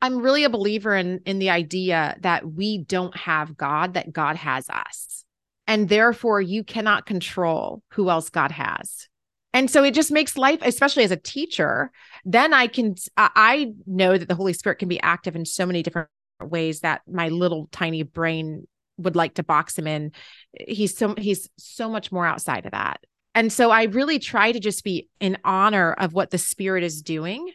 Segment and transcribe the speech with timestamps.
[0.00, 4.36] I'm really a believer in in the idea that we don't have God, that God
[4.36, 5.24] has us.
[5.66, 9.08] And therefore you cannot control who else God has.
[9.52, 11.90] And so it just makes life, especially as a teacher,
[12.24, 15.82] then I can I know that the Holy Spirit can be active in so many
[15.82, 16.08] different
[16.40, 18.66] ways that my little tiny brain
[18.98, 20.12] would like to box him in.
[20.58, 23.00] He's so he's so much more outside of that.
[23.34, 27.02] And so I really try to just be in honor of what the spirit is
[27.02, 27.50] doing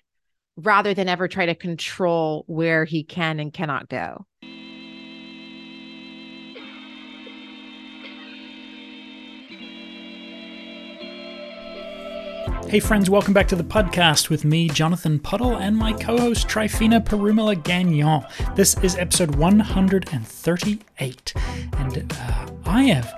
[0.58, 4.26] rather than ever try to control where he can and cannot go.
[12.74, 16.48] Hey, friends, welcome back to the podcast with me, Jonathan Puddle, and my co host,
[16.48, 18.26] Trifina Perumala Gagnon.
[18.56, 21.34] This is episode 138,
[21.78, 23.14] and uh, I have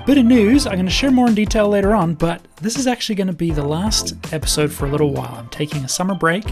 [0.00, 0.66] a bit of news.
[0.66, 3.32] I'm going to share more in detail later on, but this is actually going to
[3.32, 5.34] be the last episode for a little while.
[5.34, 6.44] I'm taking a summer break,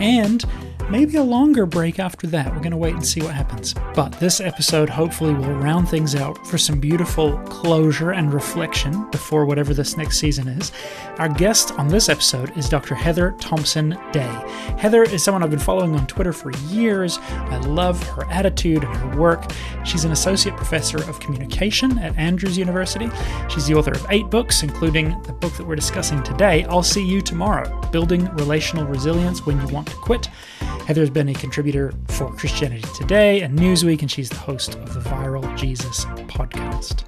[0.00, 0.44] and
[0.90, 2.52] maybe a longer break after that.
[2.52, 3.74] We're going to wait and see what happens.
[3.94, 9.44] But this episode hopefully will round things out for some beautiful closure and reflection before
[9.44, 10.72] whatever this next season is.
[11.18, 12.94] Our guest on this episode is Dr.
[12.94, 14.44] Heather Thompson Day.
[14.78, 17.18] Heather is someone I've been following on Twitter for years.
[17.20, 19.50] I love her attitude and her work.
[19.84, 23.10] She's an associate professor of communication at Andrews University.
[23.48, 27.04] She's the author of eight books, including the book that we're discussing today, I'll See
[27.04, 30.28] You Tomorrow Building Relational Resilience When You Want to Quit.
[30.88, 35.00] Heather's been a contributor for Christianity Today and Newsweek, and she's the host of the
[35.00, 37.04] Viral Jesus podcast.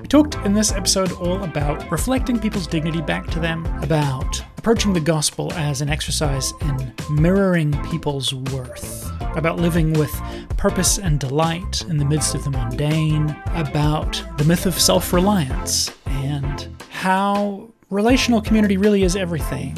[0.00, 4.92] We talked in this episode all about reflecting people's dignity back to them, about approaching
[4.92, 10.14] the gospel as an exercise in mirroring people's worth, about living with
[10.56, 15.90] purpose and delight in the midst of the mundane, about the myth of self reliance,
[16.06, 19.76] and how relational community really is everything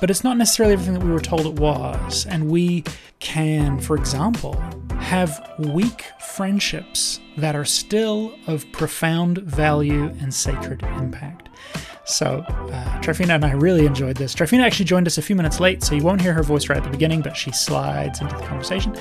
[0.00, 2.26] but it's not necessarily everything that we were told it was.
[2.26, 2.84] And we
[3.18, 4.60] can, for example,
[4.98, 11.48] have weak friendships that are still of profound value and sacred impact.
[12.04, 14.34] So, uh, Trifina and I really enjoyed this.
[14.34, 16.78] Trifina actually joined us a few minutes late, so you won't hear her voice right
[16.78, 18.96] at the beginning, but she slides into the conversation.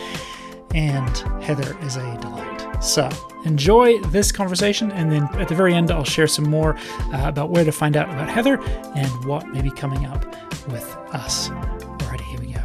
[0.73, 2.54] And Heather is a delight.
[2.81, 3.09] So,
[3.45, 6.77] enjoy this conversation, and then at the very end, I'll share some more
[7.13, 8.61] uh, about where to find out about Heather
[8.95, 10.25] and what may be coming up
[10.67, 11.49] with us.
[11.49, 12.61] Alrighty, here we go.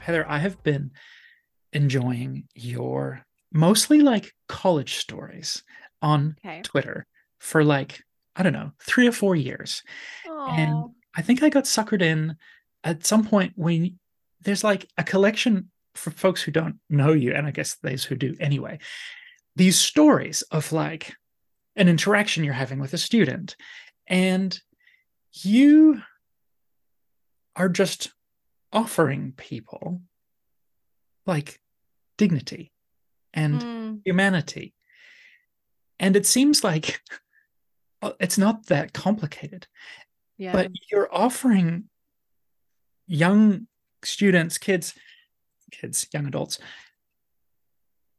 [0.00, 0.90] Heather, I have been
[1.72, 5.62] enjoying your mostly like college stories
[6.00, 6.62] on okay.
[6.62, 7.06] Twitter
[7.38, 8.02] for like,
[8.36, 9.82] I don't know, three or four years.
[10.26, 10.58] Aww.
[10.58, 12.36] And I think I got suckered in
[12.84, 13.98] at some point when
[14.40, 18.16] there's like a collection for folks who don't know you, and I guess those who
[18.16, 18.78] do anyway,
[19.56, 21.14] these stories of like
[21.76, 23.56] an interaction you're having with a student
[24.06, 24.58] and
[25.32, 26.02] you
[27.56, 28.12] are just
[28.72, 30.00] offering people
[31.26, 31.60] like
[32.18, 32.72] dignity
[33.32, 34.00] and mm.
[34.04, 34.74] humanity
[35.98, 37.00] and it seems like
[38.02, 39.66] uh, it's not that complicated
[40.38, 40.52] yeah.
[40.52, 41.84] but you're offering
[43.12, 43.66] young
[44.02, 44.94] students kids
[45.70, 46.58] kids young adults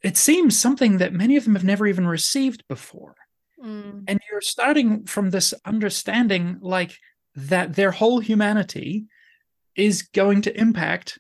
[0.04, 3.16] it seems something that many of them have never even received before.
[3.64, 4.04] Mm.
[4.08, 6.98] And you're starting from this understanding like
[7.36, 9.06] that their whole humanity
[9.76, 11.20] is going to impact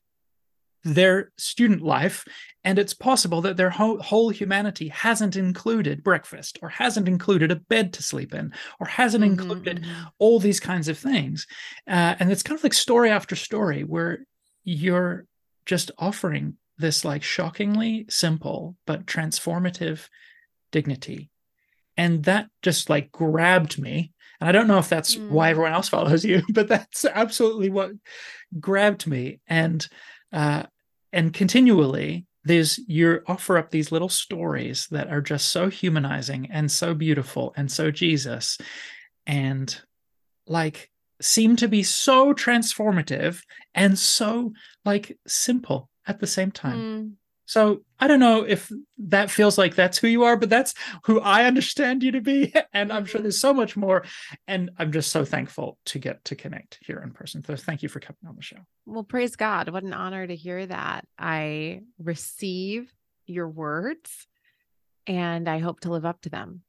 [0.83, 2.25] their student life.
[2.63, 7.57] And it's possible that their whole, whole humanity hasn't included breakfast or hasn't included a
[7.57, 9.85] bed to sleep in or hasn't mm-hmm, included
[10.17, 11.45] all these kinds of things.
[11.87, 14.25] Uh, and it's kind of like story after story where
[14.63, 15.25] you're
[15.65, 20.07] just offering this like shockingly simple but transformative
[20.71, 21.29] dignity.
[21.97, 24.13] And that just like grabbed me.
[24.39, 25.29] And I don't know if that's mm.
[25.29, 27.91] why everyone else follows you, but that's absolutely what
[28.59, 29.39] grabbed me.
[29.47, 29.85] And
[30.31, 30.63] uh,
[31.13, 36.69] and continually there's you offer up these little stories that are just so humanizing and
[36.69, 38.57] so beautiful and so Jesus
[39.25, 39.79] and
[40.45, 40.89] like
[41.21, 43.41] seem to be so transformative
[43.73, 44.51] and so
[44.83, 46.77] like simple at the same time.
[46.77, 47.11] Mm.
[47.45, 50.73] So I don't know if that feels like that's who you are, but that's
[51.05, 52.53] who I understand you to be.
[52.73, 53.25] And I'm sure mm-hmm.
[53.25, 54.03] there's so much more.
[54.47, 57.43] And I'm just so thankful to get to connect here in person.
[57.43, 58.57] So thank you for coming on the show.
[58.85, 59.69] Well, praise God.
[59.69, 61.05] What an honor to hear that.
[61.19, 62.91] I receive
[63.27, 64.27] your words
[65.05, 66.61] and I hope to live up to them.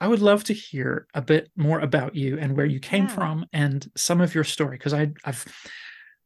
[0.00, 3.14] I would love to hear a bit more about you and where you came yeah.
[3.14, 5.44] from and some of your story because I I've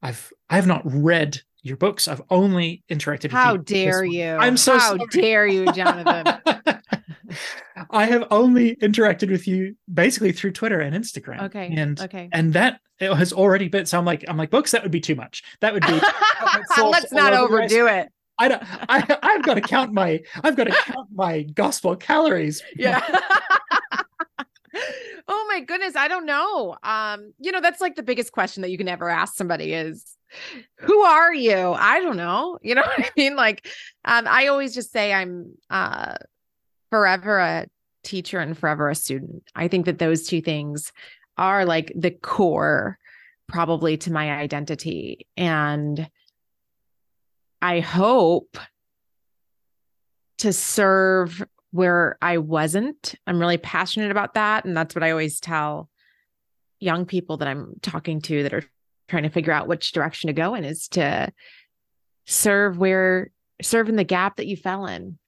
[0.00, 2.06] I've I have not read your books.
[2.06, 3.32] I've only interacted.
[3.32, 4.34] How dare you?
[4.34, 5.06] I'm so how sorry.
[5.10, 6.40] dare you, Jonathan?
[7.90, 11.42] I have only interacted with you basically through Twitter and Instagram.
[11.44, 11.74] Okay.
[11.76, 12.28] And okay.
[12.32, 15.00] And that it has already been so I'm like, I'm like, books, that would be
[15.00, 15.42] too much.
[15.60, 16.00] That would be
[16.82, 18.08] let's not overdo it.
[18.38, 22.62] I don't I I've got to count my I've got to count my gospel calories.
[22.76, 23.00] Yeah.
[25.28, 25.96] oh my goodness.
[25.96, 26.76] I don't know.
[26.82, 30.16] Um, you know, that's like the biggest question that you can ever ask somebody is
[30.78, 31.72] who are you?
[31.72, 32.58] I don't know.
[32.62, 33.36] You know what I mean?
[33.36, 33.66] Like,
[34.04, 36.16] um, I always just say I'm uh
[36.90, 37.66] forever a
[38.02, 39.42] teacher and forever a student.
[39.54, 40.92] I think that those two things
[41.36, 42.98] are like the core
[43.48, 45.26] probably to my identity.
[45.36, 46.08] And
[47.60, 48.58] I hope
[50.38, 51.44] to serve
[51.74, 53.16] where I wasn't.
[53.26, 54.64] I'm really passionate about that.
[54.64, 55.90] And that's what I always tell
[56.78, 58.62] young people that I'm talking to that are
[59.08, 61.32] trying to figure out which direction to go in is to
[62.26, 65.18] serve where serve in the gap that you fell in.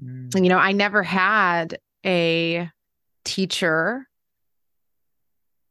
[0.00, 0.32] Mm.
[0.32, 2.70] And you know, I never had a
[3.24, 4.06] teacher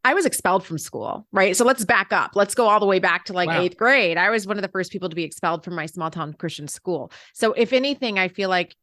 [0.03, 1.55] I was expelled from school, right?
[1.55, 2.35] So let's back up.
[2.35, 3.61] Let's go all the way back to like wow.
[3.61, 4.17] eighth grade.
[4.17, 6.67] I was one of the first people to be expelled from my small town Christian
[6.67, 7.11] school.
[7.33, 8.75] So, if anything, I feel like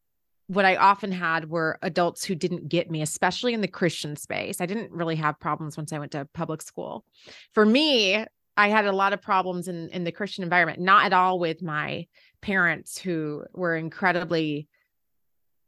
[0.47, 4.59] what I often had were adults who didn't get me, especially in the Christian space.
[4.59, 7.05] I didn't really have problems once I went to public school.
[7.53, 8.25] For me,
[8.55, 11.61] I had a lot of problems in in the Christian environment, not at all with
[11.61, 12.07] my
[12.41, 14.67] parents who were incredibly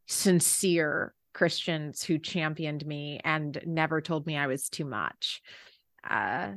[0.07, 5.42] sincere Christians who championed me and never told me I was too much.
[6.07, 6.51] Uh,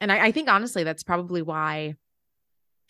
[0.00, 1.94] and I, I think honestly, that's probably why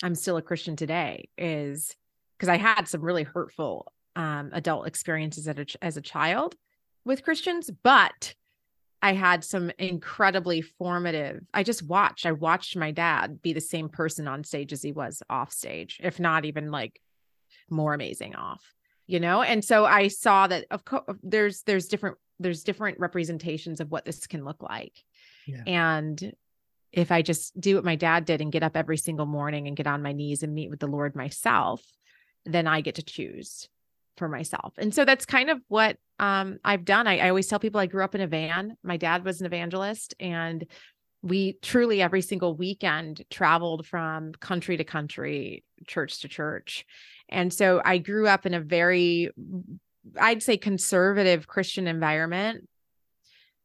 [0.03, 1.97] I'm still a Christian today, is
[2.37, 6.57] because I had some really hurtful um, adult experiences as a, as a child
[7.05, 8.35] with Christians, but
[9.01, 11.45] I had some incredibly formative.
[11.55, 14.91] I just watched, I watched my dad be the same person on stage as he
[14.91, 17.01] was off stage, if not even like
[17.71, 18.75] more amazing off
[19.07, 23.81] you know and so i saw that of course there's there's different there's different representations
[23.81, 24.93] of what this can look like
[25.47, 25.63] yeah.
[25.67, 26.33] and
[26.93, 29.77] if i just do what my dad did and get up every single morning and
[29.77, 31.83] get on my knees and meet with the lord myself
[32.45, 33.69] then i get to choose
[34.17, 34.75] for myself.
[34.79, 37.07] And so that's kind of what um, i've done.
[37.07, 38.77] I, I always tell people i grew up in a van.
[38.83, 40.67] My dad was an evangelist and
[41.23, 46.87] we truly every single weekend traveled from country to country church to church.
[47.29, 49.31] And so I grew up in a very,
[50.21, 52.69] I'd say, conservative Christian environment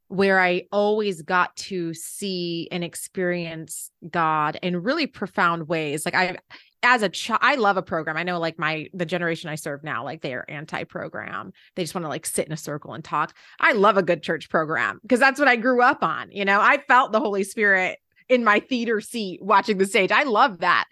[0.08, 6.04] where I always got to see and experience God in really profound ways.
[6.04, 6.38] Like I,
[6.84, 8.18] as a child, I love a program.
[8.18, 11.54] I know like my, the generation I serve now, like they are anti program.
[11.76, 13.36] They just want to like sit in a circle and talk.
[13.60, 16.32] I love a good church program because that's what I grew up on.
[16.32, 18.00] You know, I felt the Holy Spirit
[18.30, 20.12] in my theater seat watching the stage.
[20.12, 20.86] I love that.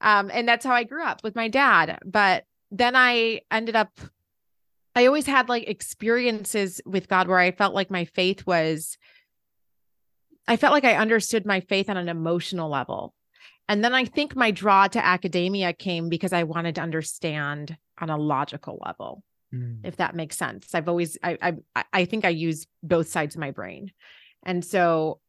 [0.00, 1.98] Um, and that's how I grew up with my dad.
[2.04, 4.00] But then I ended up,
[4.94, 8.98] I always had like experiences with God where I felt like my faith was,
[10.48, 13.14] I felt like I understood my faith on an emotional level.
[13.68, 18.10] And then I think my draw to academia came because I wanted to understand on
[18.10, 19.80] a logical level, mm.
[19.82, 20.74] if that makes sense.
[20.74, 23.90] I've always, I, I, I think I use both sides of my brain.
[24.44, 25.20] And so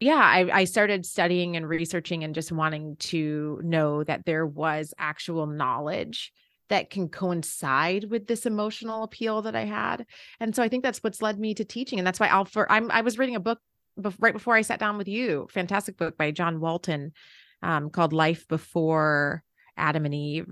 [0.00, 4.94] yeah, I, I started studying and researching and just wanting to know that there was
[4.98, 6.32] actual knowledge
[6.70, 10.06] that can coincide with this emotional appeal that I had.
[10.38, 11.98] And so I think that's what's led me to teaching.
[11.98, 13.60] And that's why I'll for I'm I was reading a book
[14.18, 17.12] right before I sat down with you, fantastic book by John Walton
[17.62, 19.42] um, called Life Before
[19.76, 20.48] Adam and Eve.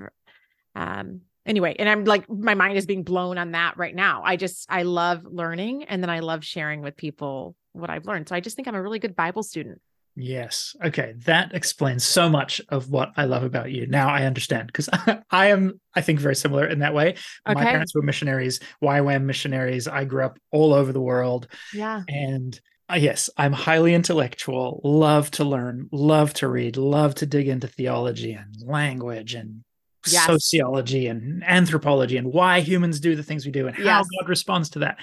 [0.75, 4.23] Um, anyway, and I'm like my mind is being blown on that right now.
[4.25, 8.29] I just I love learning and then I love sharing with people what I've learned.
[8.29, 9.81] So I just think I'm a really good Bible student.
[10.21, 10.75] Yes.
[10.85, 11.15] Okay.
[11.27, 13.87] That explains so much of what I love about you.
[13.87, 14.89] Now I understand because
[15.31, 17.11] I am, I think, very similar in that way.
[17.49, 17.55] Okay.
[17.55, 19.87] My parents were missionaries, YWAM missionaries.
[19.87, 21.47] I grew up all over the world.
[21.73, 22.03] Yeah.
[22.09, 22.61] And
[22.91, 27.69] Uh, yes, I'm highly intellectual, love to learn, love to read, love to dig into
[27.69, 29.63] theology and language and
[30.07, 30.27] yes.
[30.27, 34.07] sociology and anthropology and why humans do the things we do and how yes.
[34.19, 34.99] God responds to that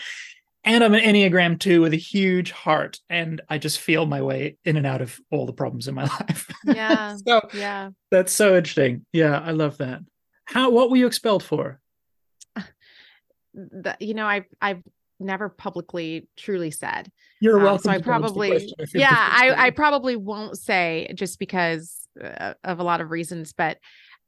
[0.66, 3.00] and I'm an Enneagram 2 with a huge heart.
[3.08, 6.04] And I just feel my way in and out of all the problems in my
[6.20, 6.52] life.
[6.66, 7.16] Yeah.
[7.28, 7.92] so yeah.
[8.10, 9.06] That's so interesting.
[9.14, 10.02] Yeah, I love that.
[10.46, 11.80] How what were you expelled for?
[13.58, 14.84] The, you know, I've I've
[15.18, 17.10] never publicly truly said.
[17.42, 17.84] You're um, welcome.
[17.84, 23.02] so I probably yeah, I, I probably won't say just because uh, of a lot
[23.02, 23.78] of reasons, but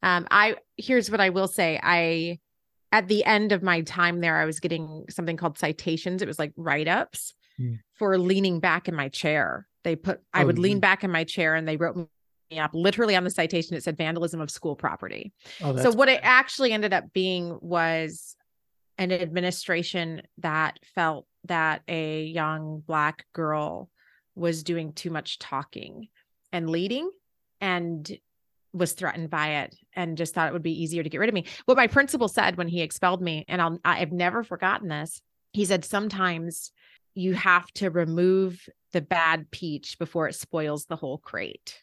[0.04, 1.80] um I here's what I will say.
[1.82, 2.40] I
[2.92, 6.22] at the end of my time there, I was getting something called citations.
[6.22, 7.80] It was like write ups mm.
[7.94, 9.68] for leaning back in my chair.
[9.84, 13.16] They put, I would lean back in my chair and they wrote me up literally
[13.16, 13.76] on the citation.
[13.76, 15.34] It said vandalism of school property.
[15.62, 18.36] Oh, so, what it actually ended up being was
[18.98, 23.90] an administration that felt that a young black girl
[24.36, 26.08] was doing too much talking
[26.52, 27.10] and leading
[27.60, 28.18] and
[28.74, 31.34] was threatened by it and just thought it would be easier to get rid of
[31.34, 31.46] me.
[31.66, 35.22] What my principal said when he expelled me, and I'll, I've never forgotten this.
[35.54, 36.72] He said, sometimes
[37.16, 41.82] you have to remove the bad peach before it spoils the whole crate.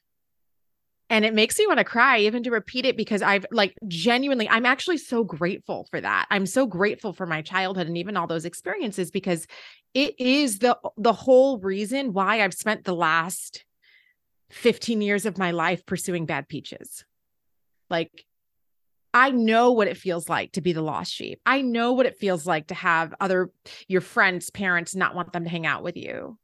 [1.11, 4.49] And it makes me want to cry even to repeat it because I've like genuinely,
[4.49, 6.27] I'm actually so grateful for that.
[6.31, 9.47] I'm so grateful for my childhood and even all those experiences because
[9.93, 13.65] it is the the whole reason why I've spent the last
[14.51, 17.05] 15 years of my life pursuing bad peaches.
[17.91, 18.25] Like,
[19.13, 21.41] I know what it feels like to be the lost sheep.
[21.47, 23.51] I know what it feels like to have other,
[23.87, 26.39] your friends' parents not want them to hang out with you.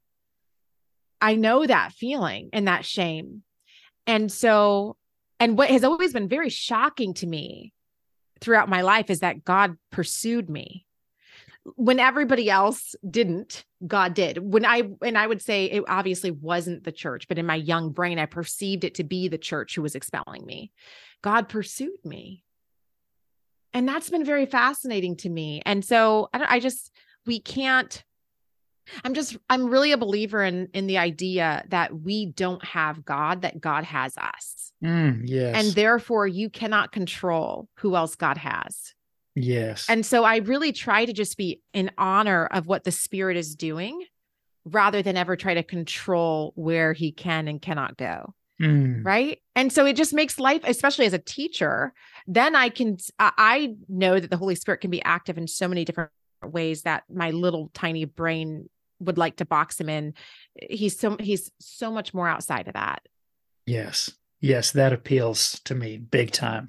[1.21, 3.43] I know that feeling and that shame.
[4.07, 4.97] And so,
[5.39, 7.73] and what has always been very shocking to me
[8.41, 10.87] throughout my life is that God pursued me.
[11.77, 14.39] When everybody else didn't god did.
[14.39, 17.91] When i and i would say it obviously wasn't the church but in my young
[17.91, 20.73] brain i perceived it to be the church who was expelling me.
[21.23, 22.45] God pursued me.
[23.73, 25.63] And that's been very fascinating to me.
[25.65, 26.91] And so i, I just
[27.27, 28.03] we can't
[29.05, 33.43] i'm just i'm really a believer in in the idea that we don't have god
[33.43, 38.95] that god has us mm, yes and therefore you cannot control who else god has
[39.35, 39.87] Yes.
[39.89, 43.55] And so I really try to just be in honor of what the spirit is
[43.55, 44.05] doing
[44.65, 48.35] rather than ever try to control where he can and cannot go.
[48.61, 49.05] Mm.
[49.05, 49.39] Right.
[49.57, 51.95] And so it just makes life, especially as a teacher,
[52.27, 55.85] then I can, I know that the Holy Spirit can be active in so many
[55.85, 56.11] different
[56.45, 58.69] ways that my little tiny brain
[59.01, 60.15] would like to box him in.
[60.61, 63.03] He's so, he's so much more outside of that.
[63.67, 64.11] Yes.
[64.41, 64.73] Yes.
[64.73, 66.69] That appeals to me big time.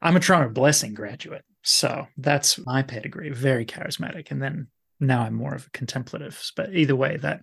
[0.00, 1.44] I'm a Toronto Blessing graduate.
[1.62, 4.30] So that's my pedigree, very charismatic.
[4.30, 4.68] And then
[5.00, 6.50] now I'm more of a contemplative.
[6.56, 7.40] But either way, that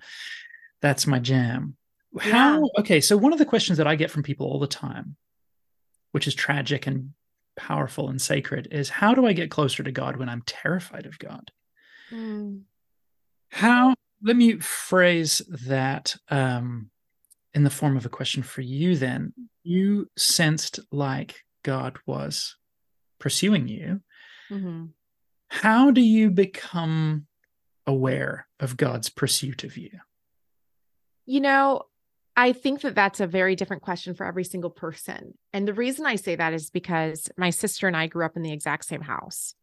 [0.81, 1.75] that's my jam.
[2.19, 2.79] How yeah.
[2.79, 5.15] okay, so one of the questions that I get from people all the time,
[6.11, 7.13] which is tragic and
[7.55, 11.17] powerful and sacred, is how do I get closer to God when I'm terrified of
[11.17, 11.51] God?
[12.11, 12.63] Mm.
[13.51, 16.89] How let me phrase that um,
[17.53, 19.33] in the form of a question for you then.
[19.63, 22.55] You sensed like God was
[23.19, 24.01] pursuing you
[24.51, 24.85] Mm-hmm.
[25.47, 27.27] How do you become
[27.87, 29.91] aware of God's pursuit of you?
[31.25, 31.83] You know,
[32.35, 35.37] I think that that's a very different question for every single person.
[35.53, 38.43] And the reason I say that is because my sister and I grew up in
[38.43, 39.53] the exact same house.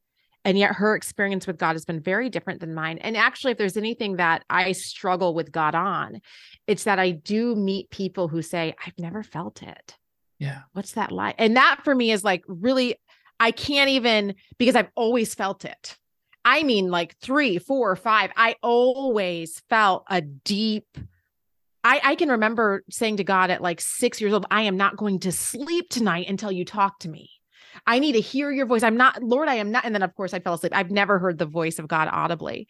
[0.45, 2.99] And yet her experience with God has been very different than mine.
[2.99, 6.21] And actually, if there's anything that I struggle with God on,
[6.67, 9.97] it's that I do meet people who say, I've never felt it.
[10.39, 10.61] Yeah.
[10.73, 11.35] What's that like?
[11.39, 12.97] And that for me is like really
[13.41, 15.97] I can't even because I've always felt it.
[16.45, 18.31] I mean, like three, four, five.
[18.37, 20.87] I always felt a deep.
[21.85, 24.97] I, I can remember saying to God at like six years old, I am not
[24.97, 27.31] going to sleep tonight until you talk to me.
[27.87, 28.83] I need to hear your voice.
[28.83, 29.85] I'm not, Lord, I am not.
[29.85, 30.73] And then, of course, I fell asleep.
[30.75, 32.69] I've never heard the voice of God audibly.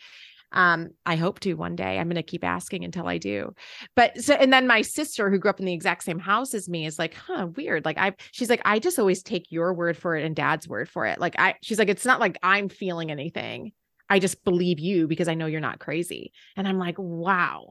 [0.53, 1.99] Um, I hope to one day.
[1.99, 3.53] I'm going to keep asking until I do.
[3.95, 6.69] But so, and then my sister, who grew up in the exact same house as
[6.69, 7.85] me, is like, huh, weird.
[7.85, 10.89] Like, I, she's like, I just always take your word for it and dad's word
[10.89, 11.21] for it.
[11.21, 13.73] Like, I, she's like, it's not like I'm feeling anything.
[14.09, 16.33] I just believe you because I know you're not crazy.
[16.57, 17.71] And I'm like, wow.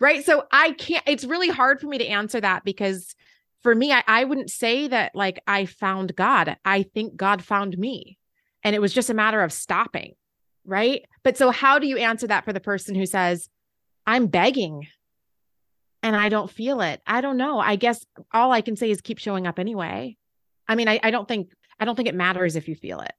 [0.00, 0.24] Right.
[0.24, 3.14] So I can't, it's really hard for me to answer that because
[3.62, 6.56] for me, I, I wouldn't say that like I found God.
[6.64, 8.18] I think God found me.
[8.64, 10.14] And it was just a matter of stopping
[10.68, 11.06] right?
[11.24, 13.48] But so how do you answer that for the person who says,
[14.06, 14.86] I'm begging
[16.02, 17.00] and I don't feel it?
[17.06, 17.58] I don't know.
[17.58, 20.16] I guess all I can say is keep showing up anyway.
[20.68, 21.48] I mean, I, I don't think
[21.80, 23.12] I don't think it matters if you feel it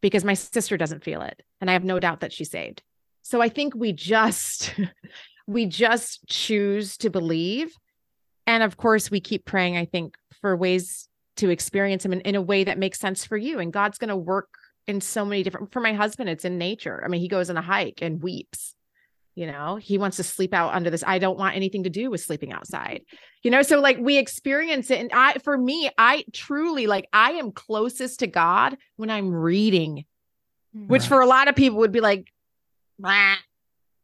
[0.00, 1.42] because my sister doesn't feel it.
[1.60, 2.82] And I have no doubt that she's saved.
[3.22, 4.74] So I think we just
[5.46, 7.74] we just choose to believe.
[8.46, 12.34] And of course, we keep praying, I think, for ways to experience him in, in
[12.34, 13.58] a way that makes sense for you.
[13.58, 14.48] And God's going to work
[14.86, 17.56] in so many different for my husband it's in nature i mean he goes on
[17.56, 18.74] a hike and weeps
[19.34, 22.10] you know he wants to sleep out under this i don't want anything to do
[22.10, 23.00] with sleeping outside
[23.42, 27.30] you know so like we experience it and i for me i truly like i
[27.30, 30.04] am closest to god when i'm reading
[30.74, 31.08] which right.
[31.08, 32.32] for a lot of people would be like.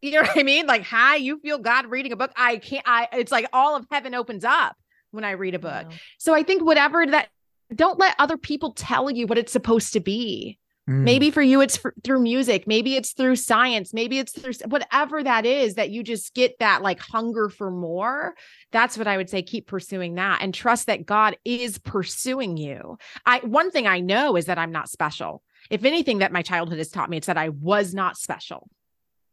[0.03, 2.85] You know what i mean like hi you feel god reading a book i can't
[2.87, 4.77] i it's like all of heaven opens up
[5.11, 5.87] when i read a book
[6.19, 7.29] so i think whatever that
[7.75, 10.59] don't let other people tell you what it's supposed to be
[10.91, 11.03] Mm.
[11.03, 12.67] Maybe for you, it's for, through music.
[12.67, 13.95] Maybe it's through science.
[13.95, 18.35] Maybe it's through whatever that is that you just get that like hunger for more.
[18.73, 19.43] That's what I would say.
[19.43, 22.99] Keep pursuing that and trust that God is pursuing you.
[23.25, 25.43] I, one thing I know is that I'm not special.
[25.71, 28.69] if anything that my childhood has taught me, it's that I was not special.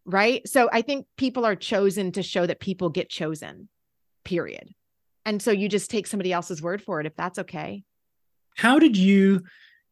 [0.08, 0.48] Right.
[0.48, 3.68] So I think people are chosen to show that people get chosen,
[4.24, 4.74] period.
[5.26, 7.84] And so you just take somebody else's word for it if that's okay.
[8.56, 9.44] How did you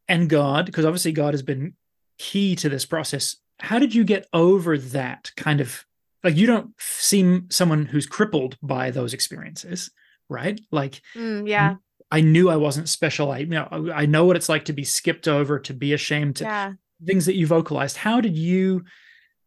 [0.07, 1.73] and God, because obviously God has been
[2.17, 5.85] key to this process, how did you get over that kind of
[6.23, 9.91] like you don't seem someone who's crippled by those experiences,
[10.29, 10.59] right?
[10.71, 11.75] Like, mm, yeah.
[12.09, 13.31] I knew I wasn't special.
[13.31, 16.37] I you know I know what it's like to be skipped over, to be ashamed,
[16.37, 16.73] to yeah.
[17.05, 17.97] things that you vocalized.
[17.97, 18.85] How did you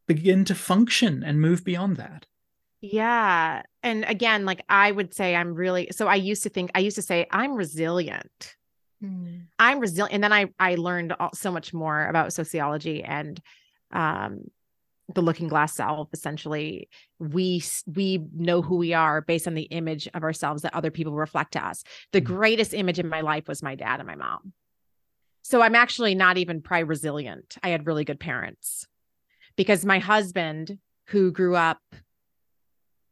[0.09, 2.27] begin to function and move beyond that?
[2.81, 3.63] Yeah.
[3.83, 6.97] And again, like I would say, I'm really, so I used to think, I used
[6.97, 8.57] to say, I'm resilient.
[9.03, 9.47] Mm.
[9.59, 10.15] I'm resilient.
[10.15, 13.41] And then I, I learned all, so much more about sociology and,
[13.93, 14.45] um,
[15.15, 16.87] the looking glass self essentially
[17.19, 21.15] we we know who we are based on the image of ourselves that other people
[21.15, 22.25] reflect to us the mm.
[22.25, 24.53] greatest image in my life was my dad and my mom
[25.41, 28.87] so i'm actually not even probably resilient i had really good parents
[29.59, 31.81] because my husband who grew up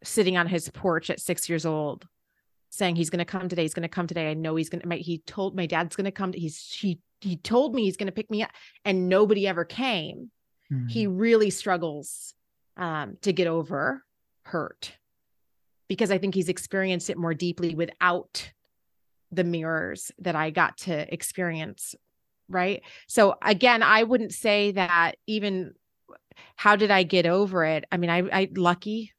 [0.05, 2.07] sitting on his porch at six years old
[2.71, 4.31] saying he's going to come today he's going to come today.
[4.31, 7.37] I know he's going to he told my dad's going to come he's he he
[7.37, 8.50] told me he's going to pick me up
[8.85, 10.31] and nobody ever came.
[10.73, 10.88] Mm-hmm.
[10.88, 12.35] he really struggles
[12.76, 14.03] um, to get over
[14.43, 14.93] hurt
[15.87, 18.50] because i think he's experienced it more deeply without
[19.31, 21.95] the mirrors that i got to experience
[22.49, 22.83] right?
[23.07, 25.75] So again i wouldn't say that even
[26.57, 27.85] how did i get over it?
[27.90, 29.12] I mean i i lucky.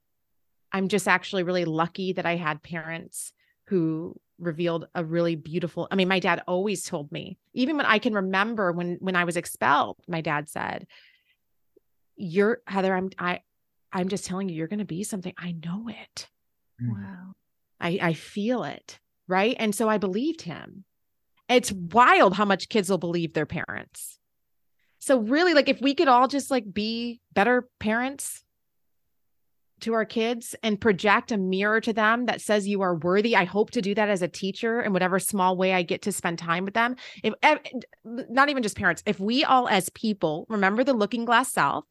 [0.72, 3.32] I'm just actually really lucky that I had parents
[3.68, 8.00] who revealed a really beautiful I mean my dad always told me even when I
[8.00, 10.86] can remember when when I was expelled my dad said
[12.16, 13.42] you're Heather I'm I
[13.92, 15.34] I'm just telling you you're going to be something.
[15.38, 16.28] I know it.
[16.82, 16.92] Mm.
[16.92, 17.34] wow.
[17.80, 19.56] I I feel it right?
[19.60, 20.86] And so I believed him.
[21.50, 24.17] It's wild how much kids will believe their parents
[25.00, 28.44] so really like if we could all just like be better parents
[29.82, 33.36] to our kids and project a mirror to them that says you are worthy.
[33.36, 36.12] I hope to do that as a teacher in whatever small way I get to
[36.12, 36.96] spend time with them.
[37.24, 37.58] If eh,
[38.04, 41.86] not even just parents, if we all as people remember the looking glass self,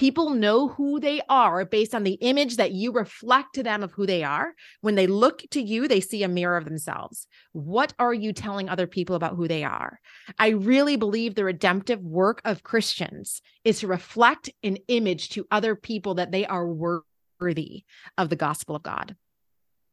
[0.00, 3.92] people know who they are based on the image that you reflect to them of
[3.92, 4.54] who they are.
[4.80, 7.26] When they look to you, they see a mirror of themselves.
[7.52, 10.00] What are you telling other people about who they are?
[10.38, 15.76] I really believe the redemptive work of Christians is to reflect an image to other
[15.76, 17.84] people that they are worthy
[18.16, 19.16] of the gospel of God.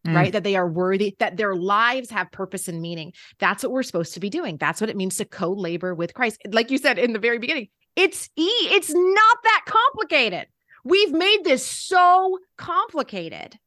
[0.07, 0.15] Mm.
[0.15, 0.31] Right?
[0.31, 3.11] That they are worthy, that their lives have purpose and meaning.
[3.39, 4.55] That's what we're supposed to be doing.
[4.55, 6.39] That's what it means to co labor with Christ.
[6.49, 7.67] Like you said in the very beginning,
[7.97, 10.47] it's E, it's not that complicated.
[10.85, 13.59] We've made this so complicated.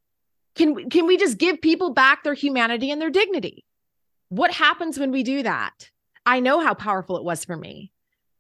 [0.55, 3.67] Can, can we just give people back their humanity and their dignity?
[4.29, 5.91] What happens when we do that?
[6.25, 7.93] I know how powerful it was for me.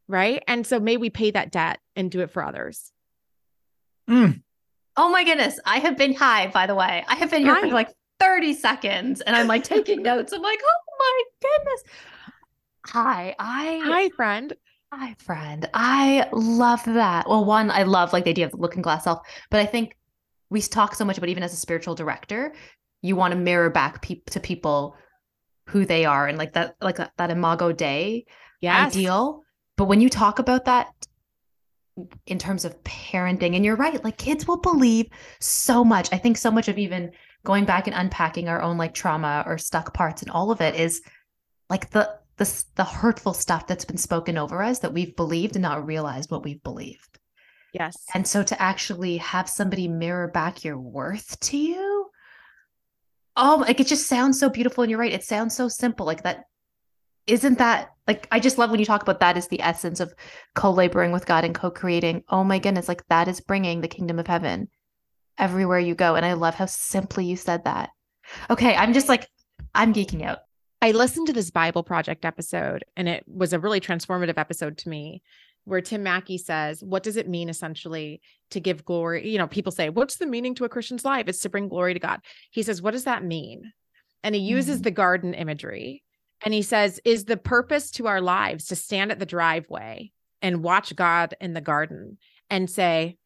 [0.06, 0.42] Right.
[0.46, 2.92] And so may we pay that debt and do it for others.
[4.08, 4.42] Mm.
[4.96, 5.58] Oh my goodness.
[5.64, 7.04] I have been high, by the way.
[7.08, 7.62] I have been here hi.
[7.62, 10.32] for like 30 seconds and I'm like taking notes.
[10.32, 11.82] I'm like, oh my goodness.
[12.86, 13.34] Hi.
[13.38, 14.54] I Hi, friend.
[14.92, 15.68] Hi, friend.
[15.72, 17.28] I love that.
[17.28, 19.96] Well, one, I love like the idea of the looking glass self, but I think
[20.50, 22.52] we talk so much about even as a spiritual director,
[23.00, 24.96] you want to mirror back pe- to people
[25.68, 28.26] who they are and like that, like that, that imago Dei
[28.60, 28.88] yes.
[28.94, 29.44] ideal.
[29.76, 30.88] But when you talk about that
[32.26, 35.06] in terms of parenting and you're right like kids will believe
[35.40, 37.10] so much i think so much of even
[37.44, 40.74] going back and unpacking our own like trauma or stuck parts and all of it
[40.76, 41.02] is
[41.68, 45.62] like the the, the hurtful stuff that's been spoken over us that we've believed and
[45.62, 47.18] not realized what we've believed
[47.72, 52.10] yes and so to actually have somebody mirror back your worth to you
[53.36, 56.22] oh like it just sounds so beautiful and you're right it sounds so simple like
[56.22, 56.46] that
[57.26, 60.12] isn't that like I just love when you talk about that is the essence of
[60.56, 62.24] co-laboring with God and co-creating.
[62.28, 64.68] Oh my goodness, like that is bringing the kingdom of heaven
[65.38, 67.90] everywhere you go and I love how simply you said that.
[68.48, 69.28] Okay, I'm just like
[69.74, 70.38] I'm geeking out.
[70.82, 74.88] I listened to this Bible Project episode and it was a really transformative episode to
[74.88, 75.22] me
[75.64, 79.28] where Tim Mackie says, What does it mean essentially to give glory?
[79.28, 81.28] You know, people say, What's the meaning to a Christian's life?
[81.28, 82.20] It's to bring glory to God.
[82.50, 83.72] He says, What does that mean?
[84.22, 84.84] And he uses mm-hmm.
[84.84, 86.02] the garden imagery
[86.42, 90.62] and he says, Is the purpose to our lives to stand at the driveway and
[90.62, 92.16] watch God in the garden
[92.48, 93.18] and say,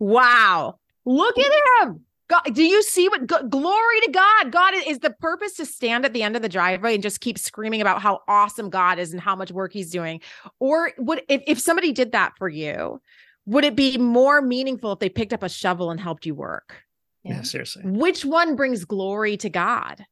[0.00, 2.04] Wow, look at him.
[2.30, 4.52] God, do you see what glory to God?
[4.52, 7.38] God is the purpose to stand at the end of the driveway and just keep
[7.38, 10.20] screaming about how awesome God is and how much work he's doing.
[10.60, 13.02] Or would if, if somebody did that for you,
[13.46, 16.84] would it be more meaningful if they picked up a shovel and helped you work?
[17.24, 17.82] Yeah, yeah seriously.
[17.84, 20.06] Which one brings glory to God?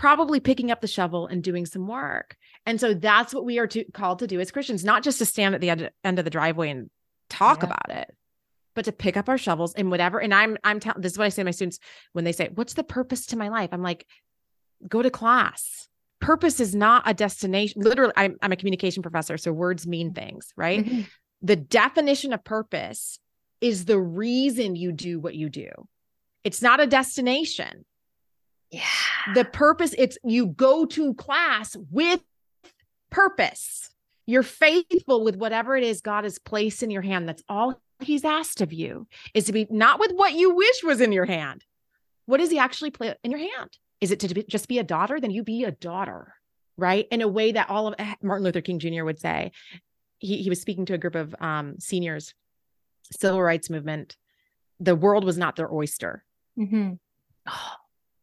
[0.00, 2.34] probably picking up the shovel and doing some work.
[2.64, 5.26] And so that's what we are to, called to do as Christians, not just to
[5.26, 6.88] stand at the end, end of the driveway and
[7.28, 7.66] talk yeah.
[7.66, 8.10] about it,
[8.80, 10.18] but to pick up our shovels and whatever.
[10.18, 11.78] And I'm, I'm telling, this is what I say to my students
[12.14, 13.68] when they say, what's the purpose to my life?
[13.72, 14.06] I'm like,
[14.88, 15.86] go to class.
[16.18, 17.82] Purpose is not a destination.
[17.82, 19.36] Literally, I'm, I'm a communication professor.
[19.36, 20.82] So words mean things, right?
[20.82, 21.02] Mm-hmm.
[21.42, 23.18] The definition of purpose
[23.60, 25.68] is the reason you do what you do.
[26.42, 27.84] It's not a destination.
[28.70, 28.80] Yeah.
[29.34, 32.22] The purpose, it's you go to class with
[33.10, 33.90] purpose.
[34.24, 37.28] You're faithful with whatever it is God has placed in your hand.
[37.28, 41.00] That's all he's asked of you is to be not with what you wish was
[41.00, 41.64] in your hand.
[42.26, 43.78] What does he actually play in your hand?
[44.00, 45.20] Is it to be, just be a daughter?
[45.20, 46.34] Then you be a daughter,
[46.76, 47.06] right?
[47.10, 49.04] In a way that all of eh, Martin Luther King Jr.
[49.04, 49.52] would say.
[50.18, 52.34] He, he was speaking to a group of um, seniors,
[53.10, 54.16] civil rights movement.
[54.78, 56.24] The world was not their oyster.
[56.58, 56.94] Mm-hmm.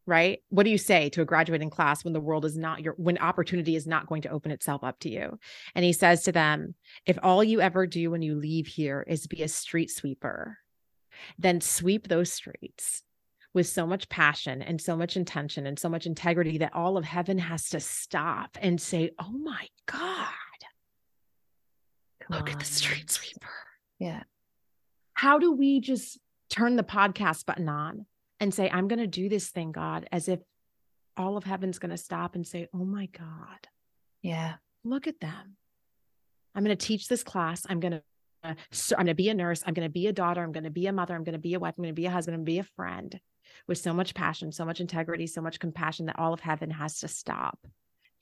[0.08, 0.42] Right?
[0.50, 3.18] What do you say to a graduating class when the world is not your, when
[3.18, 5.38] opportunity is not going to open itself up to you?
[5.76, 6.74] And he says to them,
[7.06, 10.58] if all you ever do when you leave here is be a street sweeper,
[11.38, 13.04] then sweep those streets
[13.54, 17.04] with so much passion and so much intention and so much integrity that all of
[17.04, 20.28] heaven has to stop and say, oh my God,
[22.22, 22.54] Come look on.
[22.54, 23.48] at the street sweeper.
[24.00, 24.24] Yeah.
[25.14, 28.06] How do we just turn the podcast button on
[28.40, 30.40] and say, I'm going to do this thing, God, as if
[31.16, 33.68] all of heaven's going to stop and say, Oh my God.
[34.22, 34.56] Yeah.
[34.84, 35.58] Look at them.
[36.56, 37.66] I'm going to teach this class.
[37.70, 38.04] I'm going to.
[38.44, 38.54] Uh,
[38.92, 39.64] I'm going to be a nurse.
[39.66, 40.44] I'm going to be a daughter.
[40.44, 41.16] I'm going to be a mother.
[41.16, 41.74] I'm going to be a wife.
[41.78, 42.36] I'm going to be a husband.
[42.36, 43.20] I'm going to be a friend
[43.68, 47.00] with so much passion, so much integrity, so much compassion that all of heaven has
[47.00, 47.58] to stop.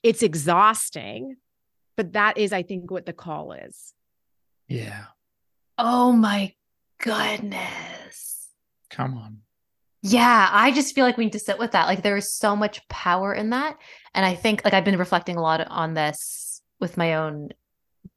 [0.02, 1.36] It's exhausting,
[1.96, 3.92] but that is, I think, what the call is.
[4.68, 5.04] Yeah.
[5.78, 6.54] Oh my
[6.98, 8.48] goodness.
[8.90, 9.38] Come on.
[10.08, 11.86] Yeah, I just feel like we need to sit with that.
[11.86, 13.76] Like there is so much power in that.
[14.14, 17.50] And I think like I've been reflecting a lot on this with my own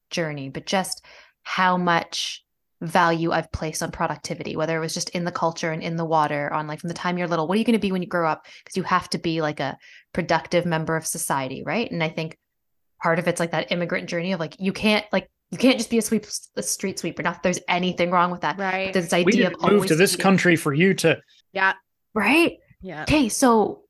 [0.10, 1.04] journey, but just
[1.44, 2.46] how much
[2.82, 6.06] value I've placed on productivity, whether it was just in the culture and in the
[6.06, 8.02] water, on like from the time you're little, what are you going to be when
[8.02, 8.46] you grow up?
[8.64, 9.78] Because you have to be like a
[10.14, 11.90] productive member of society, right?
[11.92, 12.38] And I think
[13.02, 15.90] part of it's like that immigrant journey of like you can't like you can't just
[15.90, 16.26] be a sweep
[16.56, 17.24] a street sweeper.
[17.24, 18.60] Not that there's anything wrong with that.
[18.60, 18.94] Right.
[18.94, 21.20] But this idea we of move to this country for you to
[21.52, 21.74] yeah.
[22.14, 22.58] Right?
[22.82, 23.04] Yeah.
[23.04, 23.84] Okay, so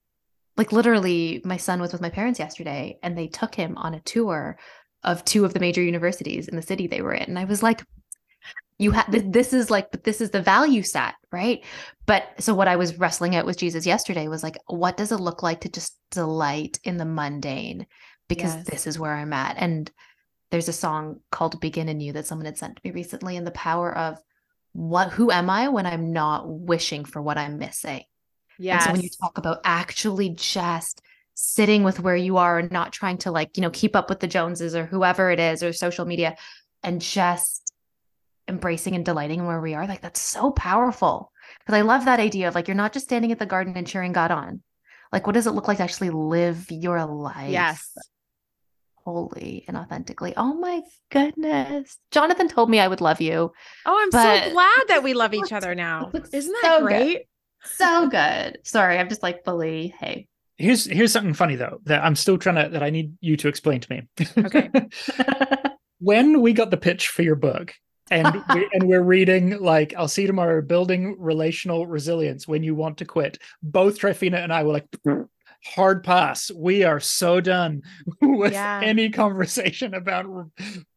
[0.57, 4.01] like literally my son was with my parents yesterday and they took him on a
[4.01, 4.57] tour
[5.03, 7.23] of two of the major universities in the city they were in.
[7.23, 7.81] And I was like,
[8.79, 11.63] you have this is like but this is the value set right
[12.05, 15.19] but so what i was wrestling out with jesus yesterday was like what does it
[15.19, 17.85] look like to just delight in the mundane
[18.29, 18.65] because yes.
[18.65, 19.91] this is where i'm at and
[20.49, 23.51] there's a song called begin anew that someone had sent to me recently and the
[23.51, 24.17] power of
[24.73, 28.03] what who am I when I'm not wishing for what I'm missing?
[28.57, 28.79] Yeah.
[28.79, 31.01] So when you talk about actually just
[31.33, 34.19] sitting with where you are and not trying to like, you know, keep up with
[34.19, 36.35] the Joneses or whoever it is or social media
[36.83, 37.73] and just
[38.47, 41.31] embracing and delighting where we are, like that's so powerful.
[41.59, 43.87] Because I love that idea of like you're not just standing at the garden and
[43.87, 44.61] cheering God on.
[45.11, 47.49] Like, what does it look like to actually live your life?
[47.49, 47.91] Yes
[49.09, 50.33] wholly and authentically.
[50.37, 51.97] Oh my goodness.
[52.11, 53.51] Jonathan told me I would love you.
[53.85, 56.11] Oh, I'm so glad that we love each other now.
[56.31, 57.13] Isn't that so great?
[57.13, 57.25] Good.
[57.63, 58.59] So good.
[58.63, 60.27] Sorry, I'm just like fully, hey.
[60.57, 63.47] Here's here's something funny though that I'm still trying to that I need you to
[63.47, 64.27] explain to me.
[64.37, 64.69] Okay.
[65.99, 67.73] when we got the pitch for your book,
[68.11, 72.75] and we, and we're reading like I'll see you tomorrow building relational resilience when you
[72.75, 73.37] want to quit.
[73.63, 74.87] Both Trifina and I were like
[75.63, 76.51] hard pass.
[76.51, 77.81] We are so done
[78.21, 78.81] with yeah.
[78.83, 80.25] any conversation about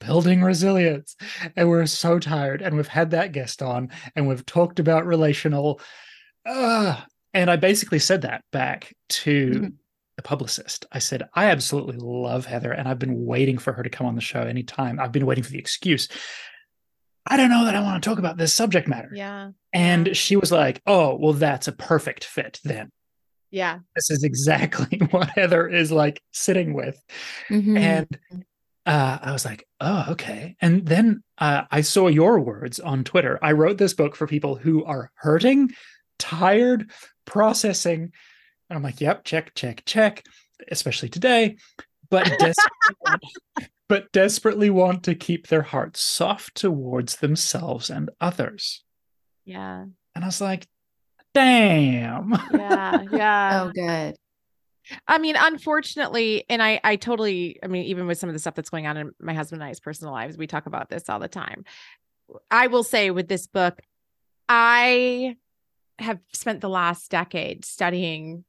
[0.00, 1.16] building resilience.
[1.56, 2.62] And we're so tired.
[2.62, 5.80] And we've had that guest on and we've talked about relational.
[6.46, 7.00] Uh,
[7.34, 9.68] and I basically said that back to mm-hmm.
[10.16, 10.86] the publicist.
[10.92, 14.14] I said, I absolutely love Heather and I've been waiting for her to come on
[14.14, 15.00] the show anytime.
[15.00, 16.08] I've been waiting for the excuse.
[17.26, 19.10] I don't know that I want to talk about this subject matter.
[19.14, 19.50] Yeah.
[19.72, 22.90] And she was like, Oh, well, that's a perfect fit then.
[23.52, 23.80] Yeah.
[23.94, 27.00] This is exactly what Heather is like sitting with.
[27.48, 27.76] Mm-hmm.
[27.76, 28.18] And
[28.86, 30.56] uh, I was like, oh, okay.
[30.60, 33.38] And then uh, I saw your words on Twitter.
[33.42, 35.70] I wrote this book for people who are hurting,
[36.18, 36.90] tired,
[37.26, 38.12] processing.
[38.68, 40.24] And I'm like, yep, check, check, check,
[40.70, 41.56] especially today,
[42.10, 43.28] but desperately,
[43.88, 48.82] but desperately want to keep their hearts soft towards themselves and others.
[49.44, 49.84] Yeah.
[50.14, 50.66] And I was like,
[51.34, 52.32] damn.
[52.52, 53.62] Yeah, yeah.
[53.64, 54.16] oh, good.
[55.06, 58.54] I mean, unfortunately, and I, I totally, I mean, even with some of the stuff
[58.54, 61.20] that's going on in my husband and I's personal lives, we talk about this all
[61.20, 61.64] the time.
[62.50, 63.80] I will say with this book,
[64.48, 65.36] I
[65.98, 68.44] have spent the last decade studying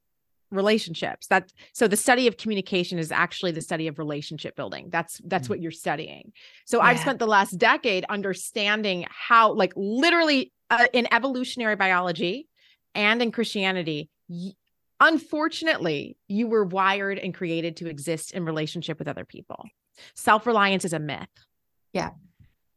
[0.54, 5.19] relationships that so the study of communication is actually the study of relationship building that's
[5.26, 5.54] that's mm-hmm.
[5.54, 6.32] what you're studying
[6.65, 6.84] so yeah.
[6.84, 12.48] i've spent the last decade understanding how like literally uh, in evolutionary biology
[12.95, 14.10] and in christianity
[14.99, 19.65] unfortunately you were wired and created to exist in relationship with other people
[20.15, 21.27] self-reliance is a myth
[21.93, 22.12] yeah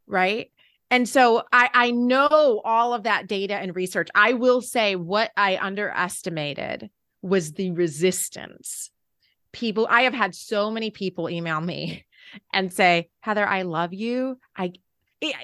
[0.06, 0.50] right
[0.90, 4.08] and so I, I know all of that data and research.
[4.14, 6.90] I will say what I underestimated
[7.22, 8.90] was the resistance.
[9.52, 12.04] People, I have had so many people email me
[12.52, 14.38] and say, Heather, I love you.
[14.56, 14.72] I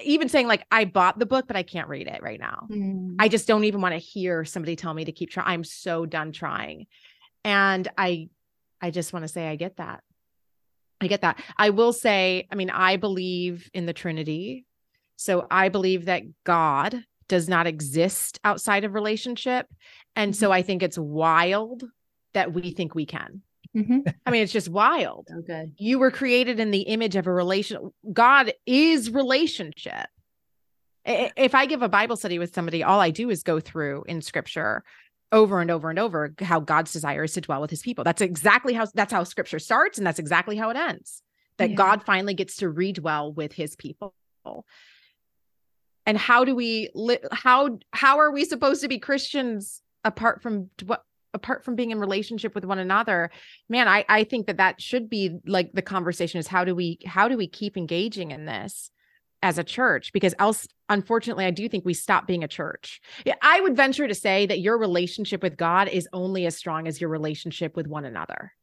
[0.03, 2.67] even saying like I bought the book, but I can't read it right now.
[2.69, 3.15] Mm.
[3.19, 5.47] I just don't even want to hear somebody tell me to keep trying.
[5.47, 6.87] I'm so done trying.
[7.43, 8.29] And I
[8.81, 10.01] I just want to say I get that.
[10.99, 11.41] I get that.
[11.57, 14.65] I will say, I mean, I believe in the Trinity.
[15.15, 19.67] So I believe that God does not exist outside of relationship.
[20.15, 20.53] And so mm-hmm.
[20.53, 21.83] I think it's wild
[22.33, 23.41] that we think we can.
[23.75, 23.99] Mm-hmm.
[24.25, 25.27] I mean, it's just wild.
[25.39, 25.69] Okay.
[25.77, 27.91] You were created in the image of a relation.
[28.11, 30.07] God is relationship.
[31.05, 34.21] If I give a Bible study with somebody, all I do is go through in
[34.21, 34.83] scripture
[35.31, 38.03] over and over and over how God's desire is to dwell with his people.
[38.03, 41.23] That's exactly how that's how scripture starts and that's exactly how it ends.
[41.57, 41.75] That yeah.
[41.75, 44.13] God finally gets to redwell with his people
[46.05, 50.69] and how do we li- how how are we supposed to be christians apart from
[50.85, 53.29] what apart from being in relationship with one another
[53.69, 56.99] man i i think that that should be like the conversation is how do we
[57.05, 58.89] how do we keep engaging in this
[59.41, 63.01] as a church because else unfortunately i do think we stop being a church
[63.41, 67.01] i would venture to say that your relationship with god is only as strong as
[67.01, 68.53] your relationship with one another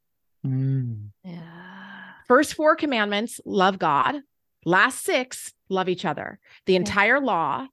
[0.46, 1.08] mm.
[1.24, 4.16] yeah first four commandments love god
[4.64, 6.38] last six love each other.
[6.66, 7.66] The entire law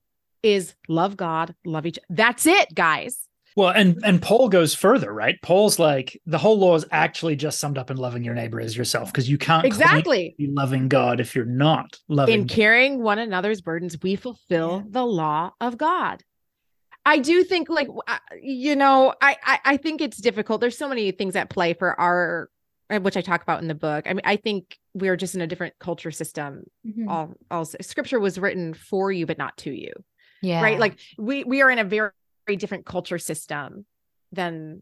[0.44, 2.00] is love God, love each.
[2.10, 3.27] That's it, guys.
[3.58, 5.36] Well, and and Paul goes further, right?
[5.42, 8.78] Paul's like the whole law is actually just summed up in loving your neighbor as
[8.78, 12.42] yourself because you can't exactly be loving God if you're not loving.
[12.42, 14.92] In carrying one another's burdens, we fulfill yeah.
[14.92, 16.24] the law of God.
[17.04, 20.62] I do think, like uh, you know, I, I I think it's difficult.
[20.62, 22.52] There's so many things at play for our
[22.92, 24.06] which I talk about in the book.
[24.08, 26.62] I mean, I think we're just in a different culture system.
[26.86, 27.10] Mm-hmm.
[27.10, 29.92] All, all scripture was written for you, but not to you.
[30.44, 30.62] Yeah.
[30.62, 30.78] Right.
[30.78, 32.12] Like we we are in a very,
[32.48, 33.86] very different culture system
[34.32, 34.82] than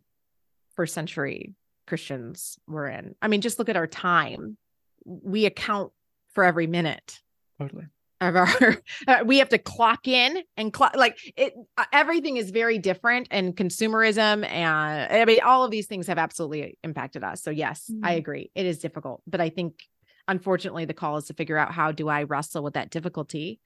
[0.76, 1.56] first century
[1.88, 3.16] Christians were in.
[3.22, 4.58] I mean, just look at our time.
[5.06, 5.92] We account
[6.34, 7.20] for every minute.
[7.60, 7.86] Totally
[8.22, 8.48] of our
[9.08, 13.28] uh, we have to clock in and clock like it uh, everything is very different
[13.32, 17.90] and consumerism and i mean all of these things have absolutely impacted us so yes
[17.92, 18.06] mm-hmm.
[18.06, 19.84] i agree it is difficult but i think
[20.28, 23.60] unfortunately the call is to figure out how do i wrestle with that difficulty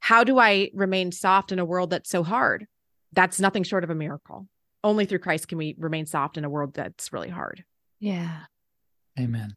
[0.00, 2.66] how do i remain soft in a world that's so hard
[3.12, 4.46] that's nothing short of a miracle.
[4.82, 7.64] Only through christ can we remain soft in a world that's really hard.
[7.98, 8.40] Yeah.
[9.18, 9.54] Amen.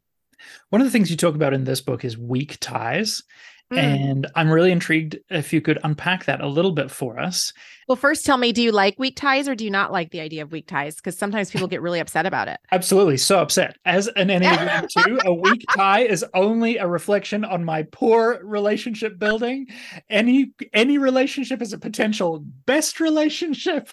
[0.70, 3.22] One of the things you talk about in this book is weak ties
[3.72, 3.78] Mm.
[3.78, 7.52] And I'm really intrigued if you could unpack that a little bit for us.
[7.88, 10.20] Well, first tell me, do you like weak ties or do you not like the
[10.20, 10.96] idea of weak ties?
[10.96, 12.58] Because sometimes people get really upset about it.
[12.72, 13.16] Absolutely.
[13.16, 13.76] So upset.
[13.84, 19.18] As an Enneagram 2, a weak tie is only a reflection on my poor relationship
[19.18, 19.66] building.
[20.08, 23.90] Any any relationship is a potential best relationship.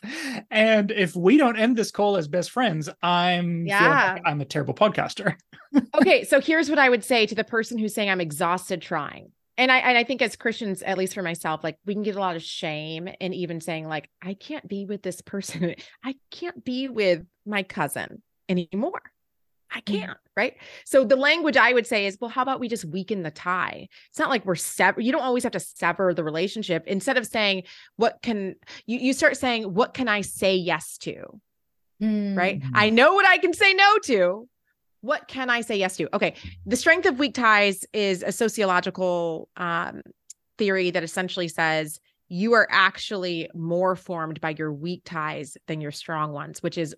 [0.49, 4.13] And if we don't end this call as best friends, I'm yeah.
[4.13, 5.35] Like I'm a terrible podcaster.
[5.95, 6.23] okay.
[6.23, 9.31] So here's what I would say to the person who's saying I'm exhausted trying
[9.61, 12.15] and I and I think as Christians, at least for myself, like we can get
[12.15, 15.75] a lot of shame in even saying like I can't be with this person.
[16.03, 19.03] I can't be with my cousin anymore.
[19.69, 19.85] I mm.
[19.85, 20.55] can't, right?
[20.85, 23.87] So the language I would say is, well, how about we just weaken the tie?
[24.09, 24.99] It's not like we're sever.
[24.99, 26.85] You don't always have to sever the relationship.
[26.87, 27.63] Instead of saying,
[27.97, 28.55] what can
[28.87, 31.39] you you start saying, what can I say yes to?
[32.01, 32.35] Mm-hmm.
[32.35, 32.63] Right?
[32.73, 34.47] I know what I can say no to
[35.01, 36.15] what can I say yes to?
[36.15, 36.35] Okay.
[36.65, 40.01] The strength of weak ties is a sociological um,
[40.57, 45.91] theory that essentially says you are actually more formed by your weak ties than your
[45.91, 46.95] strong ones, which is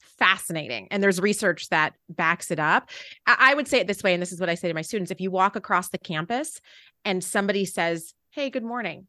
[0.00, 0.88] fascinating.
[0.90, 2.90] And there's research that backs it up.
[3.26, 4.82] I, I would say it this way, and this is what I say to my
[4.82, 6.60] students if you walk across the campus
[7.04, 9.06] and somebody says, Hey, good morning,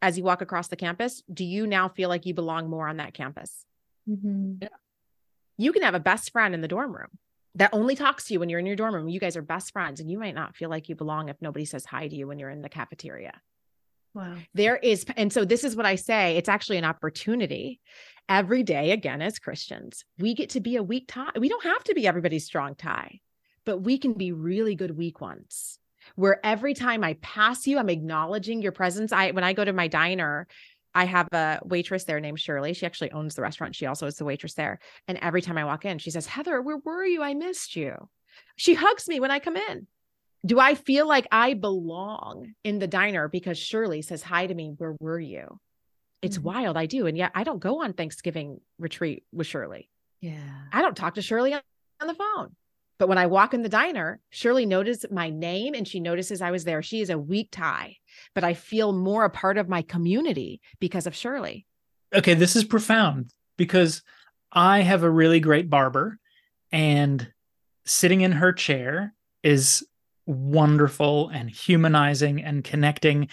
[0.00, 2.96] as you walk across the campus, do you now feel like you belong more on
[2.96, 3.64] that campus?
[4.08, 4.66] Mm-hmm.
[5.62, 7.18] You can have a best friend in the dorm room
[7.54, 9.08] that only talks to you when you're in your dorm room.
[9.08, 11.64] You guys are best friends, and you might not feel like you belong if nobody
[11.64, 13.40] says hi to you when you're in the cafeteria.
[14.14, 14.34] Wow.
[14.54, 17.80] There is, and so this is what I say it's actually an opportunity
[18.28, 20.04] every day, again, as Christians.
[20.18, 21.30] We get to be a weak tie.
[21.38, 23.20] We don't have to be everybody's strong tie,
[23.64, 25.78] but we can be really good weak ones.
[26.16, 29.12] Where every time I pass you, I'm acknowledging your presence.
[29.12, 30.48] I, when I go to my diner,
[30.94, 32.74] I have a waitress there named Shirley.
[32.74, 33.74] She actually owns the restaurant.
[33.74, 34.78] She also is the waitress there.
[35.08, 37.22] And every time I walk in, she says, Heather, where were you?
[37.22, 38.08] I missed you.
[38.56, 39.86] She hugs me when I come in.
[40.44, 44.74] Do I feel like I belong in the diner because Shirley says hi to me?
[44.76, 45.60] Where were you?
[46.20, 46.46] It's mm-hmm.
[46.46, 46.76] wild.
[46.76, 47.06] I do.
[47.06, 49.88] And yet I don't go on Thanksgiving retreat with Shirley.
[50.20, 50.38] Yeah.
[50.72, 51.60] I don't talk to Shirley on,
[52.00, 52.56] on the phone.
[52.98, 56.50] But when I walk in the diner, Shirley notices my name and she notices I
[56.50, 56.82] was there.
[56.82, 57.96] She is a weak tie,
[58.34, 61.66] but I feel more a part of my community because of Shirley.
[62.14, 64.02] Okay, this is profound because
[64.52, 66.18] I have a really great barber
[66.70, 67.32] and
[67.84, 69.86] sitting in her chair is
[70.26, 73.28] wonderful and humanizing and connecting.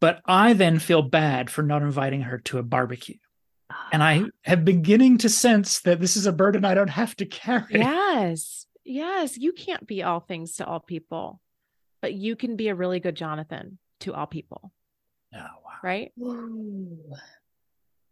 [0.00, 3.16] But I then feel bad for not inviting her to a barbecue.
[3.92, 4.26] And I ah.
[4.46, 7.66] am beginning to sense that this is a burden I don't have to carry.
[7.70, 8.66] Yes.
[8.84, 11.40] Yes, you can't be all things to all people,
[12.00, 14.72] but you can be a really good Jonathan to all people.
[15.34, 15.72] Oh, wow.
[15.82, 16.12] Right?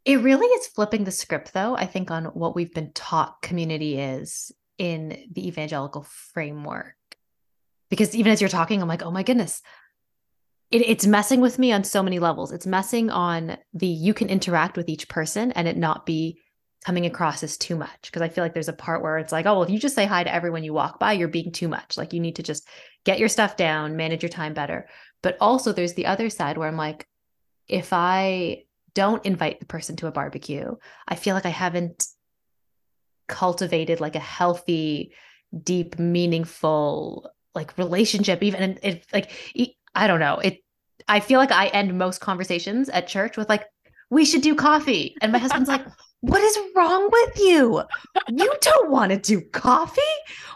[0.05, 3.99] It really is flipping the script, though, I think, on what we've been taught community
[3.99, 6.95] is in the evangelical framework.
[7.91, 9.63] Because even as you're talking, I'm like, oh my goodness,
[10.71, 12.53] it, it's messing with me on so many levels.
[12.53, 16.41] It's messing on the you can interact with each person and it not be
[16.85, 19.47] coming across as too much because I feel like there's a part where it's like,
[19.47, 21.69] oh, well, if you just say hi to everyone you walk by, you're being too
[21.69, 21.97] much.
[21.97, 22.67] Like you need to just
[23.05, 24.89] get your stuff down, manage your time better.
[25.23, 27.07] But also there's the other side where I'm like,
[27.69, 28.65] if I
[28.95, 30.75] don't invite the person to a barbecue,
[31.07, 32.07] I feel like I haven't
[33.29, 35.13] cultivated like a healthy,
[35.63, 38.43] deep, meaningful like relationship.
[38.43, 39.31] Even if like
[39.95, 40.61] I don't know, it
[41.09, 43.67] I feel like I end most conversations at church with like,
[44.11, 45.17] we should do coffee.
[45.21, 45.85] And my husband's like,
[46.21, 47.83] what is wrong with you?
[48.29, 50.01] You don't want to do coffee?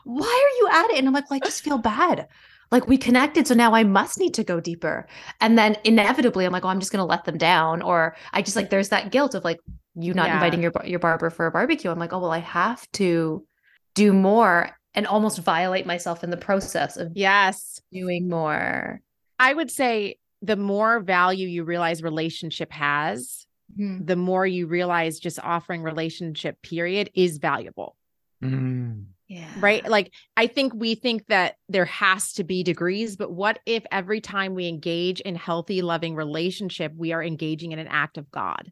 [0.05, 0.99] Why are you at it?
[0.99, 2.29] And I'm like, well, I just feel bad.
[2.71, 3.47] Like we connected.
[3.47, 5.07] So now I must need to go deeper.
[5.41, 7.83] And then inevitably I'm like, oh, I'm just going to let them down.
[7.83, 9.61] Or I just like, there's that guilt of like,
[9.95, 10.35] you not yeah.
[10.35, 11.91] inviting your, your barber for a barbecue.
[11.91, 13.47] I'm like, oh, well, I have to
[13.95, 19.01] do more and almost violate myself in the process of yes doing more.
[19.39, 24.05] I would say the more value you realize relationship has, mm-hmm.
[24.05, 27.97] the more you realize just offering relationship period is valuable.
[28.43, 29.07] Mm.
[29.27, 29.49] Yeah.
[29.59, 29.89] Right.
[29.89, 34.21] Like, I think we think that there has to be degrees, but what if every
[34.21, 38.71] time we engage in healthy, loving relationship, we are engaging in an act of God?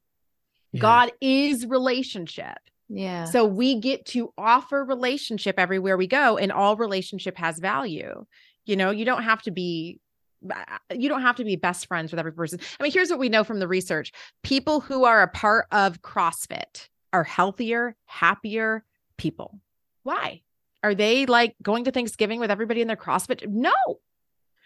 [0.73, 0.81] Yeah.
[0.81, 2.59] God is relationship.
[2.89, 3.25] Yeah.
[3.25, 8.27] So we get to offer relationship everywhere we go, and all relationship has value.
[8.67, 10.01] You know, you don't have to be
[10.95, 12.61] you don't have to be best friends with every person.
[12.79, 16.03] I mean, here's what we know from the research people who are a part of
[16.03, 18.85] CrossFit are healthier, happier
[19.17, 19.61] people.
[20.03, 20.43] Why?
[20.83, 23.47] Are they like going to Thanksgiving with everybody in their CrossFit?
[23.47, 23.73] No.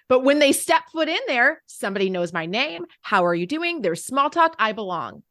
[0.08, 2.86] But when they step foot in there, somebody knows my name.
[3.02, 3.82] How are you doing?
[3.82, 4.54] There's small talk.
[4.58, 5.22] I belong.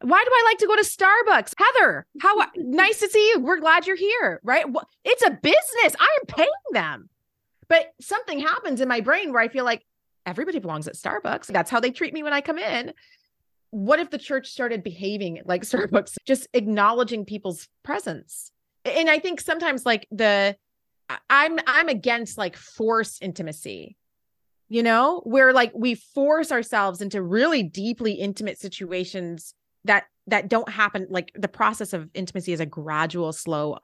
[0.00, 1.54] Why do I like to go to Starbucks?
[1.58, 3.40] Heather, how nice to see you.
[3.40, 4.64] We're glad you're here, right?
[5.04, 5.96] It's a business.
[5.98, 7.08] I am paying them.
[7.68, 9.84] But something happens in my brain where I feel like
[10.26, 11.46] everybody belongs at Starbucks.
[11.46, 12.92] That's how they treat me when I come in.
[13.70, 18.50] What if the church started behaving like Starbucks, just acknowledging people's presence?
[18.84, 20.56] And I think sometimes like the
[21.28, 23.96] I'm I'm against like forced intimacy.
[24.68, 30.68] You know, where like we force ourselves into really deeply intimate situations that that don't
[30.68, 33.78] happen like the process of intimacy is a gradual slow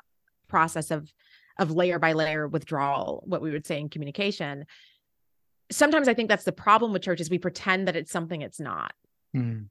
[0.48, 1.12] process of
[1.60, 4.64] of layer by layer withdrawal, what we would say in communication.
[5.70, 8.58] Sometimes I think that's the problem with church is we pretend that it's something it's
[8.58, 8.92] not.
[9.36, 9.68] Mm.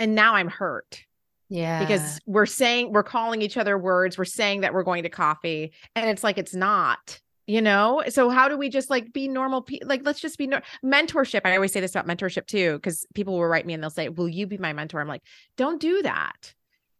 [0.00, 1.04] And now I'm hurt.
[1.48, 1.80] Yeah.
[1.80, 5.72] Because we're saying we're calling each other words, we're saying that we're going to coffee
[5.94, 9.62] and it's like it's not you know so how do we just like be normal
[9.62, 13.04] pe- like let's just be no- mentorship i always say this about mentorship too because
[13.14, 15.22] people will write me and they'll say will you be my mentor i'm like
[15.56, 16.54] don't do that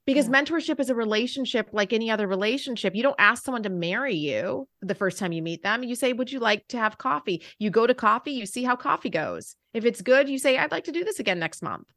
[0.06, 0.42] because yeah.
[0.42, 2.94] mentorship is a relationship like any other relationship.
[2.94, 5.82] You don't ask someone to marry you the first time you meet them.
[5.82, 7.44] You say, Would you like to have coffee?
[7.58, 9.56] You go to coffee, you see how coffee goes.
[9.74, 11.88] If it's good, you say, I'd like to do this again next month.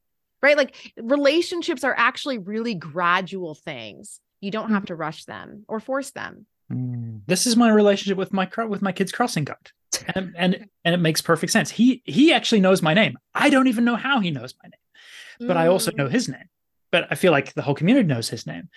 [0.41, 0.57] Right?
[0.57, 4.19] Like relationships are actually really gradual things.
[4.41, 4.87] You don't have mm-hmm.
[4.87, 6.45] to rush them or force them.
[6.71, 7.21] Mm.
[7.25, 9.71] This is my relationship with my with my kids crossing guard.
[10.13, 11.71] And, and and it makes perfect sense.
[11.71, 13.17] He he actually knows my name.
[13.33, 15.47] I don't even know how he knows my name.
[15.47, 15.61] But mm.
[15.61, 16.11] I also know mm.
[16.11, 16.49] his name
[16.95, 18.69] but I feel like the whole community knows his name.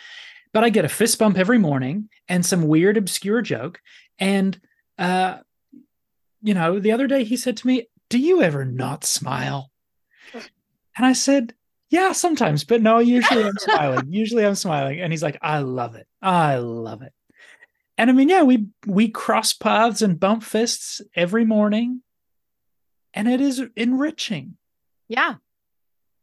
[0.52, 3.80] But I get a fist bump every morning and some weird, obscure joke.
[4.18, 4.60] And,
[4.98, 5.38] uh,
[6.42, 9.70] you know, the other day he said to me, Do you ever not smile?
[10.34, 11.54] And I said,
[11.90, 14.06] Yeah, sometimes, but no, usually I'm smiling.
[14.12, 15.00] Usually I'm smiling.
[15.00, 16.08] And he's like, I love it.
[16.20, 17.12] I love it.
[17.96, 22.02] And I mean, yeah, we we cross paths and bump fists every morning.
[23.14, 24.56] And it is enriching.
[25.06, 25.36] Yeah.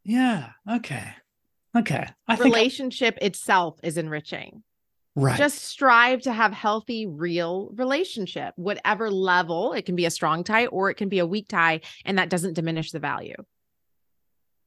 [0.04, 0.50] Yeah.
[0.70, 1.14] Okay.
[1.76, 2.06] Okay.
[2.26, 3.26] I relationship I...
[3.26, 4.62] itself is enriching.
[5.14, 5.38] Right.
[5.38, 9.72] Just strive to have healthy, real relationship, whatever level.
[9.72, 12.28] It can be a strong tie or it can be a weak tie, and that
[12.28, 13.36] doesn't diminish the value.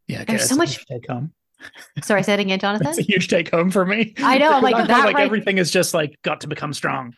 [0.07, 1.33] Yeah, okay, there's so much take home.
[2.03, 2.85] Sorry, say it again, Jonathan.
[2.85, 4.15] That's a huge take home for me.
[4.17, 5.05] I know, I like that.
[5.05, 5.25] Like right...
[5.25, 7.13] everything is just like got to become strong.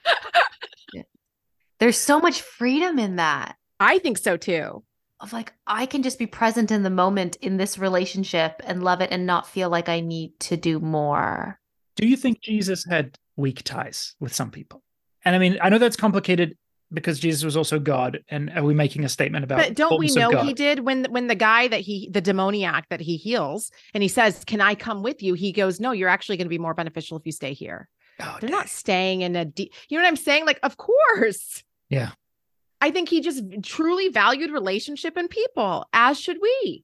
[1.79, 3.55] There's so much freedom in that.
[3.79, 4.83] I think so too.
[5.21, 9.01] Of like, I can just be present in the moment in this relationship and love
[9.01, 11.59] it and not feel like I need to do more.
[11.95, 14.81] Do you think Jesus had weak ties with some people?
[15.23, 16.57] And I mean, I know that's complicated
[16.91, 18.19] because Jesus was also God.
[18.29, 19.59] And are we making a statement about?
[19.59, 23.01] But don't we know he did when when the guy that he the demoniac that
[23.01, 26.37] he heals and he says, "Can I come with you?" He goes, "No, you're actually
[26.37, 27.87] going to be more beneficial if you stay here."
[28.19, 28.57] Oh, They're dang.
[28.57, 29.73] not staying in a deep.
[29.89, 30.45] You know what I'm saying?
[30.45, 31.63] Like, of course.
[31.89, 32.11] Yeah.
[32.81, 36.83] I think he just truly valued relationship and people, as should we.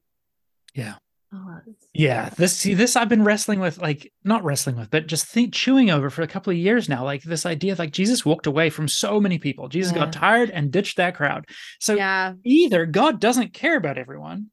[0.74, 0.94] Yeah.
[1.34, 1.58] Oh,
[1.92, 5.52] yeah, this see this I've been wrestling with, like not wrestling with, but just think
[5.52, 7.04] chewing over for a couple of years now.
[7.04, 9.68] Like this idea of like Jesus walked away from so many people.
[9.68, 10.04] Jesus yeah.
[10.04, 11.44] got tired and ditched that crowd.
[11.80, 12.32] So yeah.
[12.44, 14.46] either God doesn't care about everyone,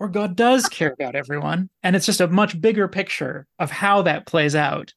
[0.00, 4.02] or God does care about everyone, and it's just a much bigger picture of how
[4.02, 4.94] that plays out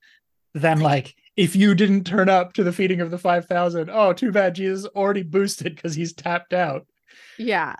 [0.55, 3.89] than like if you didn't turn up to the feeding of the five thousand.
[3.89, 4.55] Oh, too bad.
[4.55, 6.85] Jesus already boosted because he's tapped out.
[7.37, 7.75] Yeah,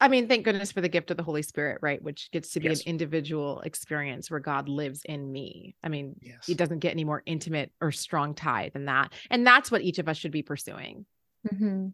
[0.00, 2.00] I mean, thank goodness for the gift of the Holy Spirit, right?
[2.00, 2.82] Which gets to be yes.
[2.82, 5.74] an individual experience where God lives in me.
[5.82, 6.48] I mean, yes.
[6.48, 9.12] it doesn't get any more intimate or strong tie than that.
[9.30, 11.04] And that's what each of us should be pursuing.
[11.52, 11.88] Mm-hmm.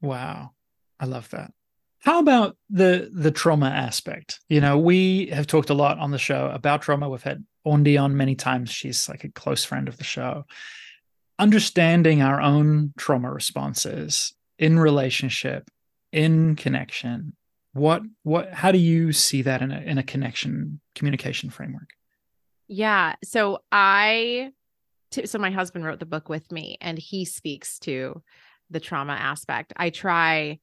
[0.00, 0.50] Wow.
[0.98, 1.52] I love that.
[2.00, 4.40] How about the the trauma aspect?
[4.48, 7.08] You know, we have talked a lot on the show about trauma.
[7.08, 8.70] We've had Aundi on many times.
[8.70, 10.44] She's like a close friend of the show.
[11.38, 15.70] Understanding our own trauma responses in relationship
[16.12, 17.34] in connection
[17.72, 21.88] what what how do you see that in a in a connection communication framework
[22.66, 24.50] yeah so i
[25.10, 28.22] t- so my husband wrote the book with me and he speaks to
[28.70, 30.58] the trauma aspect i try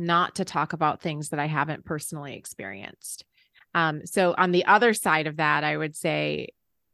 [0.00, 3.24] not to talk about things that i haven't personally experienced.
[3.72, 6.48] Um, so on the other side of that i would say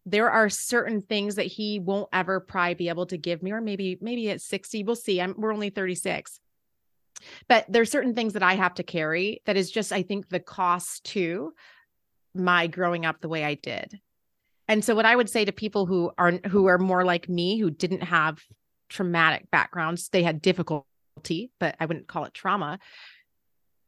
[0.05, 3.61] there are certain things that he won't ever probably be able to give me or
[3.61, 5.21] maybe maybe at 60 we'll see.
[5.21, 6.41] I'm, we're only 36
[7.49, 10.41] but there's certain things that I have to carry that is just, I think, the
[10.41, 11.55] cost to
[12.35, 14.01] my growing up the way I did.
[14.69, 17.59] And so what I would say to people who are who are more like me,
[17.59, 18.43] who didn't have
[18.89, 20.87] traumatic backgrounds, they had difficulty,
[21.59, 22.79] but I wouldn't call it trauma.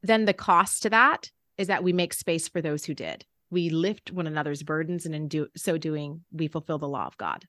[0.02, 3.24] Then the cost to that is that we make space for those who did.
[3.50, 7.16] We lift one another's burdens, and in do, so doing, we fulfill the law of
[7.16, 7.46] God.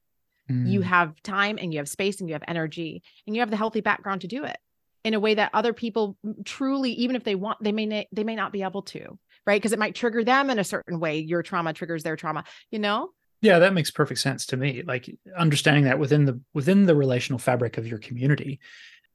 [0.49, 0.69] Mm.
[0.69, 3.57] You have time and you have space and you have energy and you have the
[3.57, 4.57] healthy background to do it
[5.03, 8.23] in a way that other people truly even if they want they may na- they
[8.23, 11.19] may not be able to right because it might trigger them in a certain way
[11.19, 13.09] your trauma triggers their trauma you know
[13.41, 17.39] yeah that makes perfect sense to me like understanding that within the within the relational
[17.39, 18.59] fabric of your community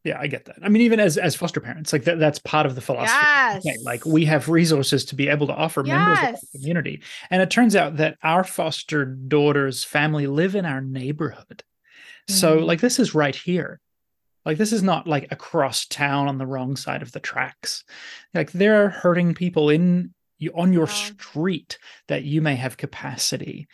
[0.05, 2.67] yeah i get that i mean even as as foster parents like that, that's part
[2.67, 3.67] of the philosophy yes.
[3.67, 5.97] okay, like we have resources to be able to offer yes.
[5.97, 10.65] members of the community and it turns out that our foster daughters family live in
[10.65, 11.63] our neighborhood
[12.29, 12.67] so mm-hmm.
[12.67, 13.81] like this is right here
[14.45, 17.85] like this is not like across town on the wrong side of the tracks.
[18.35, 21.79] Like there are hurting people in you on your street
[22.09, 23.69] that you may have capacity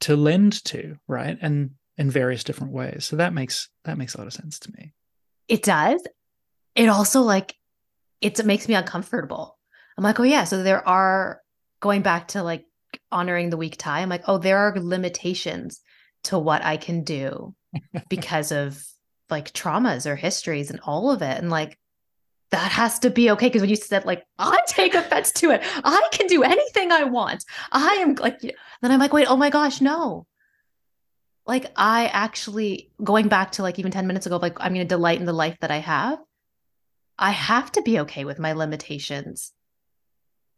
[0.00, 1.36] to lend to, right?
[1.40, 3.04] And in various different ways.
[3.04, 4.92] So that makes that makes a lot of sense to me.
[5.48, 6.02] It does.
[6.74, 7.54] It also like
[8.20, 9.58] it makes me uncomfortable.
[9.96, 11.40] I'm like, oh yeah, so there are
[11.80, 12.64] going back to like
[13.12, 14.00] honoring the weak tie.
[14.00, 15.80] I'm like, oh, there are limitations
[16.24, 17.54] to what I can do
[18.08, 18.82] because of
[19.30, 21.38] like traumas or histories and all of it.
[21.38, 21.78] And like,
[22.50, 23.50] that has to be okay.
[23.50, 27.04] Cause when you said, like, I take offense to it, I can do anything I
[27.04, 27.44] want.
[27.72, 30.26] I am like, then I'm like, wait, oh my gosh, no.
[31.46, 34.94] Like, I actually, going back to like even 10 minutes ago, like, I'm going to
[34.94, 36.18] delight in the life that I have.
[37.18, 39.52] I have to be okay with my limitations,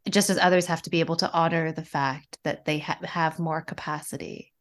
[0.09, 3.39] just as others have to be able to honor the fact that they ha- have
[3.39, 4.53] more capacity.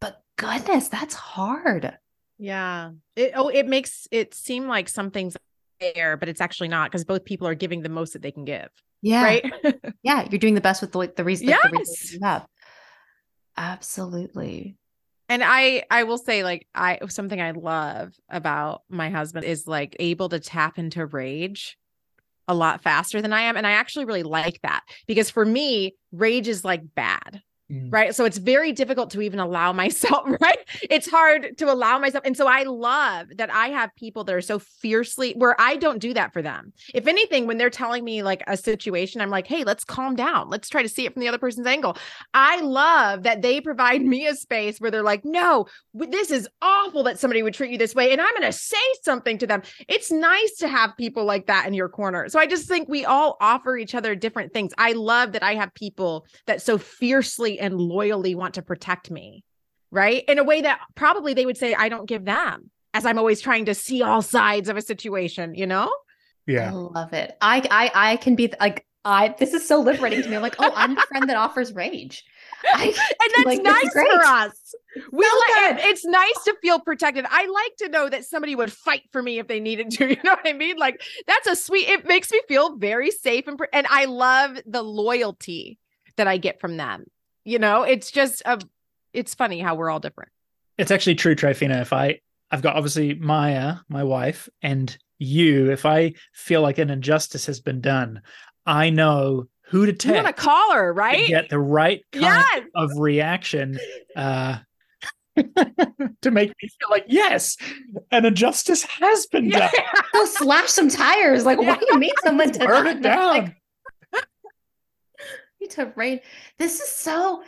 [0.00, 1.98] But goodness, that's hard.
[2.38, 2.92] Yeah.
[3.14, 5.36] It oh it makes it seem like something's
[5.80, 8.44] there, but it's actually not because both people are giving the most that they can
[8.44, 8.68] give.
[9.02, 9.22] Yeah.
[9.22, 9.52] Right.
[10.02, 10.26] yeah.
[10.30, 11.60] You're doing the best with the, the reason yes.
[11.62, 12.46] the reasons you have.
[13.56, 14.76] Absolutely.
[15.28, 19.96] And I I will say like I something I love about my husband is like
[19.98, 21.76] able to tap into rage
[22.48, 23.56] a lot faster than I am.
[23.56, 27.92] And I actually really like that because for me, rage is like bad Mm.
[27.92, 28.14] Right.
[28.14, 30.58] So it's very difficult to even allow myself, right?
[30.82, 32.24] It's hard to allow myself.
[32.24, 35.98] And so I love that I have people that are so fiercely where I don't
[35.98, 36.72] do that for them.
[36.94, 40.48] If anything, when they're telling me like a situation, I'm like, hey, let's calm down.
[40.48, 41.96] Let's try to see it from the other person's angle.
[42.34, 47.02] I love that they provide me a space where they're like, no, this is awful
[47.04, 48.12] that somebody would treat you this way.
[48.12, 49.62] And I'm going to say something to them.
[49.88, 52.28] It's nice to have people like that in your corner.
[52.28, 54.72] So I just think we all offer each other different things.
[54.78, 59.44] I love that I have people that so fiercely and loyally want to protect me,
[59.90, 60.24] right?
[60.28, 63.40] In a way that probably they would say I don't give them, as I'm always
[63.40, 65.92] trying to see all sides of a situation, you know?
[66.46, 66.70] Yeah.
[66.70, 67.36] I love it.
[67.40, 70.36] I I I can be like I this is so liberating to me.
[70.36, 72.24] I'm like, oh, I'm the friend that offers rage.
[72.64, 72.94] I, and
[73.36, 74.74] that's like, nice for us.
[75.12, 77.24] We like, it's nice to feel protected.
[77.28, 80.06] I like to know that somebody would fight for me if they needed to.
[80.16, 80.76] You know what I mean?
[80.76, 81.88] Like that's a sweet.
[81.88, 85.78] It makes me feel very safe and and I love the loyalty
[86.16, 87.04] that I get from them.
[87.46, 88.60] You know, it's just a.
[89.12, 90.32] It's funny how we're all different.
[90.76, 91.80] It's actually true, Tryphena.
[91.80, 92.18] If I,
[92.50, 95.70] I've got obviously Maya, my wife, and you.
[95.70, 98.22] If I feel like an injustice has been done,
[98.66, 100.06] I know who to text.
[100.06, 101.24] You want to call her, right?
[101.24, 102.64] To get the right kind yes.
[102.74, 103.78] of reaction.
[104.16, 104.58] Uh,
[106.22, 107.56] to make me feel like yes,
[108.10, 109.70] an injustice has been done.
[109.72, 110.00] Yeah.
[110.12, 111.44] Go slash some tires.
[111.44, 111.68] Like, yeah.
[111.68, 113.36] what do you mean someone did burn it down?
[113.36, 113.56] Like,
[115.60, 116.20] need to rain.
[116.58, 117.42] This is so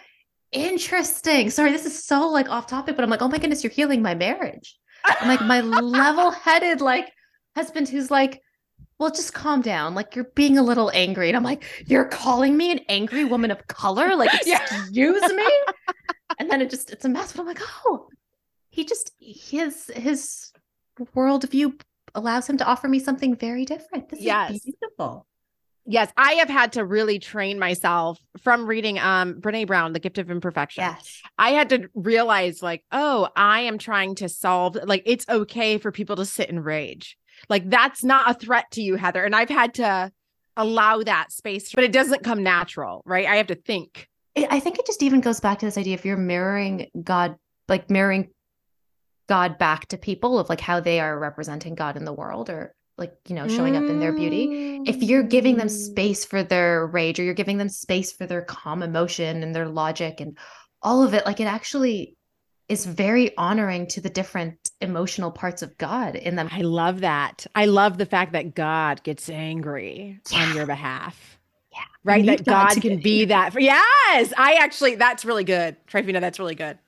[0.52, 1.50] interesting.
[1.50, 4.02] Sorry, this is so like off topic, but I'm like, oh my goodness, you're healing
[4.02, 4.78] my marriage.
[5.04, 7.11] I'm like my level-headed like
[7.56, 8.42] husband who's like,
[8.98, 9.94] well, just calm down.
[9.94, 11.28] Like you're being a little angry.
[11.28, 14.16] And I'm like, you're calling me an angry woman of color?
[14.16, 15.28] Like, excuse yeah.
[15.28, 15.48] me?
[16.38, 17.32] And then it just it's a mess.
[17.32, 18.06] But I'm like, oh,
[18.70, 20.52] he just his his
[21.16, 21.80] worldview
[22.14, 24.09] allows him to offer me something very different.
[24.09, 24.52] This yes.
[24.52, 25.26] is beautiful.
[25.91, 30.18] Yes, I have had to really train myself from reading um Brene Brown, The Gift
[30.18, 30.82] of Imperfection.
[30.82, 31.22] Yes.
[31.39, 35.91] I had to realize like, oh, I am trying to solve like it's okay for
[35.91, 37.16] people to sit in rage.
[37.49, 39.24] Like that's not a threat to you, Heather.
[39.24, 40.12] And I've had to
[40.59, 43.26] allow that space, but it doesn't come natural, right?
[43.26, 44.09] I have to think.
[44.36, 47.36] I think it just even goes back to this idea if you're mirroring God,
[47.66, 48.28] like mirroring
[49.26, 52.74] God back to people of like how they are representing God in the world or
[52.99, 55.70] like you know showing up in their beauty if you're giving them mm.
[55.70, 59.68] space for their rage or you're giving them space for their calm emotion and their
[59.68, 60.36] logic and
[60.82, 62.16] all of it like it actually
[62.68, 66.51] is very honoring to the different emotional parts of God in them.
[66.53, 67.46] I love that.
[67.55, 70.38] I love the fact that God gets angry yeah.
[70.38, 71.38] on your behalf.
[71.72, 71.78] Yeah.
[72.05, 72.26] Right.
[72.26, 73.55] That God, God can be that.
[73.55, 74.34] For, yes.
[74.36, 75.78] I actually, that's really good.
[75.86, 76.78] Tryphena, that's really good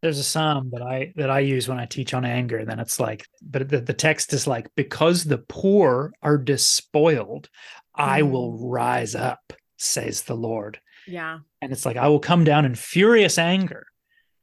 [0.00, 2.64] there's a psalm that I that I use when I teach on anger.
[2.64, 7.48] Then it's like, but the, the text is like, because the poor are despoiled,
[7.94, 8.58] I will mm.
[8.60, 10.80] rise up, says the Lord.
[11.06, 11.38] Yeah.
[11.60, 13.86] And it's like, I will come down in furious anger.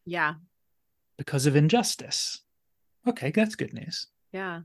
[0.06, 0.34] Yeah.
[1.18, 2.42] Because of injustice.
[3.08, 4.08] Okay, that's good news.
[4.34, 4.62] Yeah.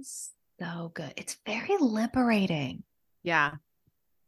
[0.00, 1.12] So good.
[1.16, 2.84] It's very liberating.
[3.22, 3.52] Yeah.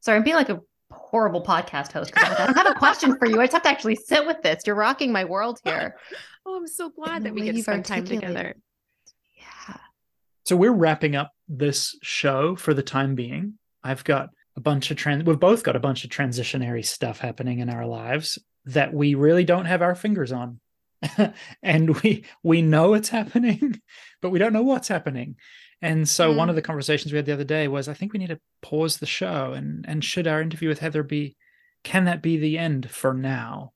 [0.00, 0.60] Sorry, I'm being like a
[0.90, 3.40] horrible podcast host because I don't have a question for you.
[3.40, 4.62] I just have to actually sit with this.
[4.66, 5.96] You're rocking my world here.
[6.44, 8.54] Oh, I'm so glad that we get to spend time together.
[9.36, 9.76] Yeah.
[10.44, 13.54] So we're wrapping up this show for the time being.
[13.82, 17.58] I've got a bunch of trans we've both got a bunch of transitionary stuff happening
[17.58, 20.60] in our lives that we really don't have our fingers on.
[21.62, 23.80] and we we know it's happening,
[24.22, 25.36] but we don't know what's happening.
[25.82, 26.36] And so mm.
[26.36, 28.40] one of the conversations we had the other day was I think we need to
[28.62, 31.36] pause the show and and should our interview with Heather be
[31.84, 33.72] can that be the end for now?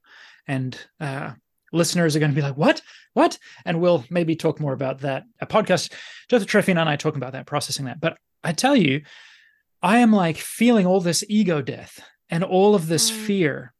[0.46, 1.32] And uh,
[1.72, 2.82] listeners are going to be like, what?
[3.14, 3.38] What?
[3.64, 5.24] And we'll maybe talk more about that.
[5.40, 5.92] A podcast,
[6.28, 8.01] Joseph Tryphena and I talking about that, processing that.
[8.01, 9.03] But I tell you,
[9.80, 13.14] I am like feeling all this ego death and all of this mm.
[13.26, 13.74] fear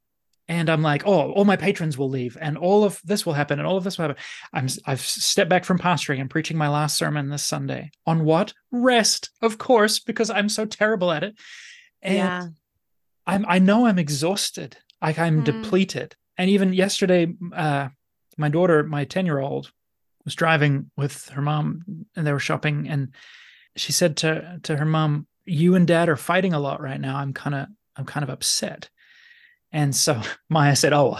[0.51, 3.61] and I'm like, oh, all my patrons will leave, and all of this will happen,
[3.61, 4.22] and all of this will happen.
[4.53, 8.53] I'm I've stepped back from pastoring and preaching my last sermon this Sunday on what
[8.72, 11.38] rest, of course, because I'm so terrible at it,
[12.03, 12.46] and yeah.
[13.28, 15.44] I'm I know I'm exhausted, like I'm mm.
[15.44, 17.90] depleted, and even yesterday, uh,
[18.36, 19.70] my daughter, my ten year old,
[20.24, 23.14] was driving with her mom, and they were shopping, and
[23.76, 27.18] she said to to her mom, "You and Dad are fighting a lot right now.
[27.18, 28.90] I'm kind of I'm kind of upset."
[29.72, 31.18] And so Maya said, "Oh,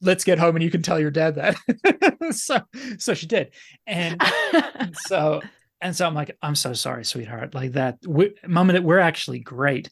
[0.00, 1.56] let's get home and you can tell your dad that."
[2.34, 2.60] so
[2.98, 3.52] so she did.
[3.86, 4.20] And
[5.06, 5.42] so
[5.80, 9.40] and so I'm like, "I'm so sorry, sweetheart." Like that we, mom and we're actually
[9.40, 9.90] great.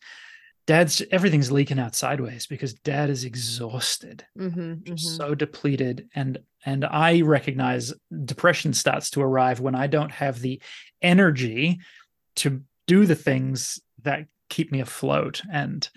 [0.67, 4.25] Dad's everything's leaking out sideways because dad is exhausted.
[4.39, 4.97] Mm-hmm, mm-hmm.
[4.97, 7.93] So depleted and and I recognize
[8.25, 10.63] depression starts to arrive when I don't have the
[11.03, 11.81] energy
[12.37, 15.89] to do the things that keep me afloat and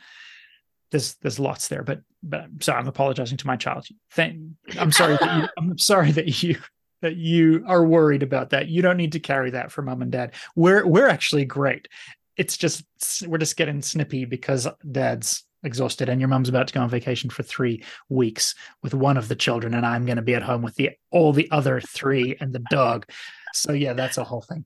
[0.92, 3.86] there's there's lots there but but I'm sorry, I'm apologizing to my child.
[4.12, 4.40] Thank,
[4.78, 6.58] I'm sorry that you, I'm sorry that you
[7.02, 8.68] that you are worried about that.
[8.68, 10.34] You don't need to carry that for mom and dad.
[10.56, 11.88] We're we're actually great.
[12.36, 12.84] It's just
[13.26, 17.30] we're just getting snippy because dad's exhausted and your mom's about to go on vacation
[17.30, 20.62] for three weeks with one of the children and i'm going to be at home
[20.62, 23.10] with the all the other three and the dog
[23.54, 24.64] so yeah that's a whole thing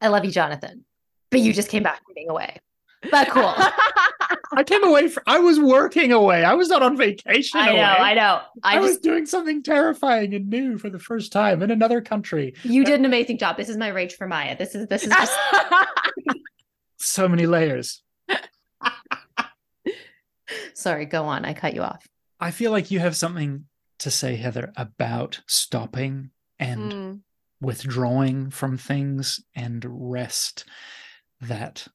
[0.00, 0.82] i love you jonathan
[1.30, 2.56] but you just came back from being away
[3.10, 3.54] but cool
[4.56, 7.72] i came away for, i was working away i was not on vacation i know
[7.72, 7.82] away.
[7.82, 11.62] i know i, I just, was doing something terrifying and new for the first time
[11.62, 14.74] in another country you did an amazing job this is my rage for maya this
[14.74, 15.38] is this is just
[16.96, 18.02] so many layers
[20.74, 21.44] Sorry, go on.
[21.44, 22.06] I cut you off.
[22.38, 23.64] I feel like you have something
[23.98, 27.20] to say, Heather, about stopping and mm.
[27.60, 30.64] withdrawing from things and rest
[31.40, 31.88] that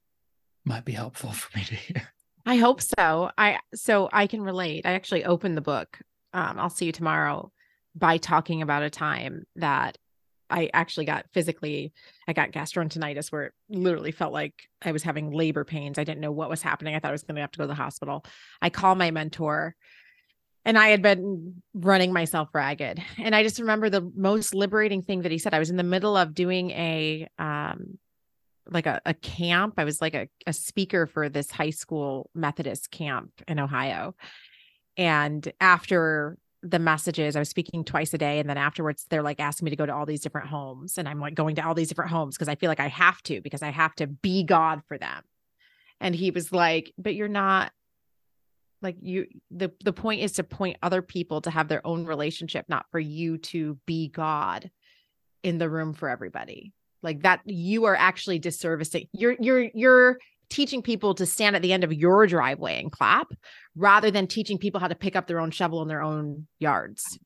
[0.66, 2.14] might be helpful for me to hear.
[2.46, 3.32] I hope so.
[3.38, 4.86] I so I can relate.
[4.86, 6.00] I actually opened the book.
[6.34, 7.52] Um, I'll see you tomorrow
[7.96, 9.98] by talking about a time that
[10.52, 11.94] I actually got physically,
[12.28, 15.98] I got gastroenteritis where it literally felt like I was having labor pains.
[15.98, 16.96] I didn't know what was happening.
[16.96, 18.26] I thought I was going to have to go to the hospital.
[18.62, 19.76] I call my mentor
[20.66, 23.02] and I had been running myself ragged.
[23.18, 25.54] And I just remember the most liberating thing that he said.
[25.54, 27.98] I was in the middle of doing a, um,
[28.70, 29.76] like a, a camp.
[29.78, 34.16] I was like a, a speaker for this high school Methodist camp in Ohio.
[34.98, 37.36] And after the messages.
[37.36, 38.40] I was speaking twice a day.
[38.40, 40.98] And then afterwards, they're like asking me to go to all these different homes.
[40.98, 43.22] And I'm like going to all these different homes because I feel like I have
[43.24, 45.24] to, because I have to be God for them.
[46.00, 47.72] And he was like, but you're not
[48.84, 52.66] like you the the point is to point other people to have their own relationship,
[52.68, 54.72] not for you to be God
[55.44, 56.74] in the room for everybody.
[57.04, 59.08] Like that you are actually disservicing.
[59.14, 63.32] You're you're you're teaching people to stand at the end of your driveway and clap
[63.76, 67.18] rather than teaching people how to pick up their own shovel in their own yards.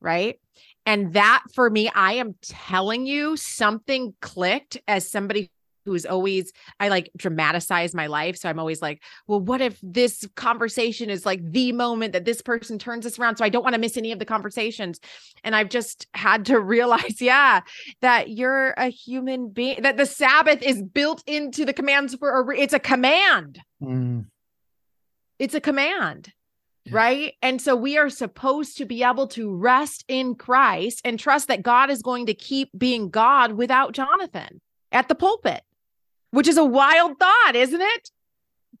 [0.00, 0.40] Right.
[0.86, 5.50] And that for me, I am telling you, something clicked as somebody
[5.88, 8.36] who's always I like dramatize my life.
[8.36, 12.42] So I'm always like, well, what if this conversation is like the moment that this
[12.42, 13.36] person turns this around?
[13.36, 15.00] So I don't want to miss any of the conversations.
[15.42, 17.62] And I've just had to realize, yeah,
[18.02, 22.74] that you're a human being, that the Sabbath is built into the commands for it's
[22.74, 23.60] a command.
[23.82, 24.26] Mm.
[25.38, 26.32] It's a command.
[26.90, 27.34] Right.
[27.42, 31.62] And so we are supposed to be able to rest in Christ and trust that
[31.62, 34.60] God is going to keep being God without Jonathan
[34.90, 35.62] at the pulpit
[36.30, 38.10] which is a wild thought, isn't it?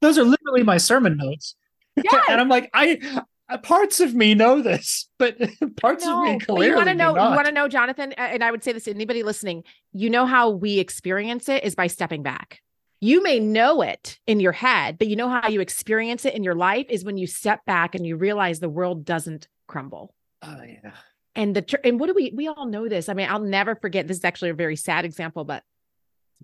[0.00, 1.54] Those are literally my sermon notes.
[1.96, 2.24] Yes.
[2.28, 5.38] and I'm like, I uh, parts of me know this, but
[5.80, 7.10] parts no, of me clearly you want to know.
[7.10, 9.64] You want to know, Jonathan, and I would say this to anybody listening.
[9.92, 12.60] You know how we experience it is by stepping back.
[13.00, 16.42] You may know it in your head, but you know how you experience it in
[16.42, 20.14] your life is when you step back and you realize the world doesn't crumble.
[20.42, 20.92] Oh yeah.
[21.34, 23.08] And the and what do we we all know this?
[23.08, 24.08] I mean, I'll never forget.
[24.08, 25.62] This is actually a very sad example, but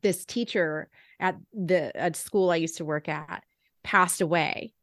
[0.02, 0.88] this teacher
[1.20, 3.44] at the at school I used to work at
[3.82, 4.74] passed away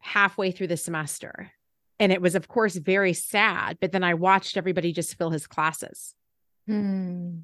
[0.00, 1.52] halfway through the semester.
[1.98, 3.78] And it was, of course, very sad.
[3.80, 6.14] But then I watched everybody just fill his classes.
[6.66, 7.40] Hmm.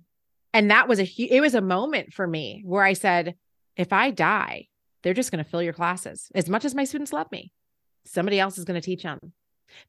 [0.52, 3.34] And that was a it was a moment for me where I said,
[3.76, 4.68] if I die,
[5.02, 7.52] they're just going to fill your classes as much as my students love me.
[8.07, 9.32] Somebody else is going to teach them.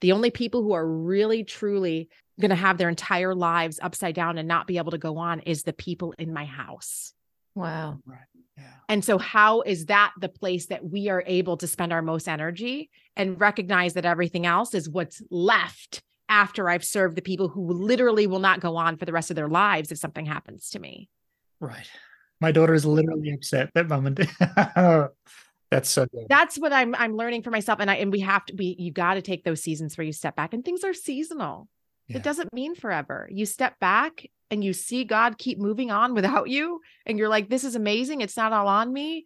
[0.02, 2.10] The only people who are really, truly
[2.40, 5.40] going to have their entire lives upside down and not be able to go on
[5.42, 7.14] is the people in my house.
[7.56, 8.00] Wow.
[8.06, 8.20] Right.
[8.58, 8.64] Yeah.
[8.90, 12.28] And so, how is that the place that we are able to spend our most
[12.28, 17.72] energy and recognize that everything else is what's left after I've served the people who
[17.72, 20.80] literally will not go on for the rest of their lives if something happens to
[20.80, 21.10] me?
[21.60, 21.90] Right.
[22.40, 24.20] My daughter is literally upset that moment.
[25.70, 26.28] That's so good.
[26.30, 27.80] That's what I'm I'm learning for myself.
[27.80, 30.14] And I and we have to be you got to take those seasons where you
[30.14, 31.68] step back and things are seasonal.
[32.08, 32.18] Yeah.
[32.18, 33.28] It doesn't mean forever.
[33.32, 37.50] You step back and you see God keep moving on without you, and you're like,
[37.50, 38.22] this is amazing.
[38.22, 39.26] It's not all on me.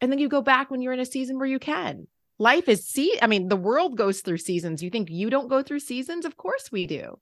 [0.00, 2.06] And then you go back when you're in a season where you can.
[2.38, 4.82] Life is see, I mean, the world goes through seasons.
[4.82, 6.24] You think you don't go through seasons?
[6.24, 7.18] Of course we do.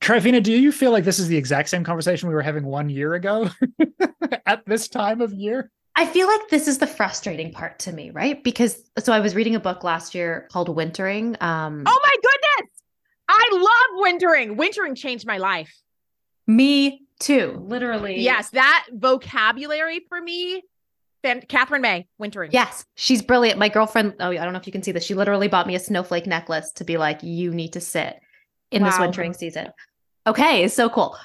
[0.00, 2.88] Tryphena, do you feel like this is the exact same conversation we were having one
[2.88, 3.48] year ago
[4.46, 5.70] at this time of year?
[5.98, 8.44] I feel like this is the frustrating part to me, right?
[8.44, 11.36] Because so I was reading a book last year called Wintering.
[11.40, 12.72] Um, oh my goodness.
[13.28, 14.56] I love wintering.
[14.56, 15.74] Wintering changed my life.
[16.46, 18.20] Me too, literally.
[18.20, 20.62] Yes, that vocabulary for me.
[21.48, 22.50] Katherine May, wintering.
[22.52, 23.58] Yes, she's brilliant.
[23.58, 25.02] My girlfriend, oh, I don't know if you can see this.
[25.02, 28.20] She literally bought me a snowflake necklace to be like, you need to sit
[28.70, 28.90] in wow.
[28.90, 29.72] this wintering season.
[30.26, 31.16] Okay, it's so cool.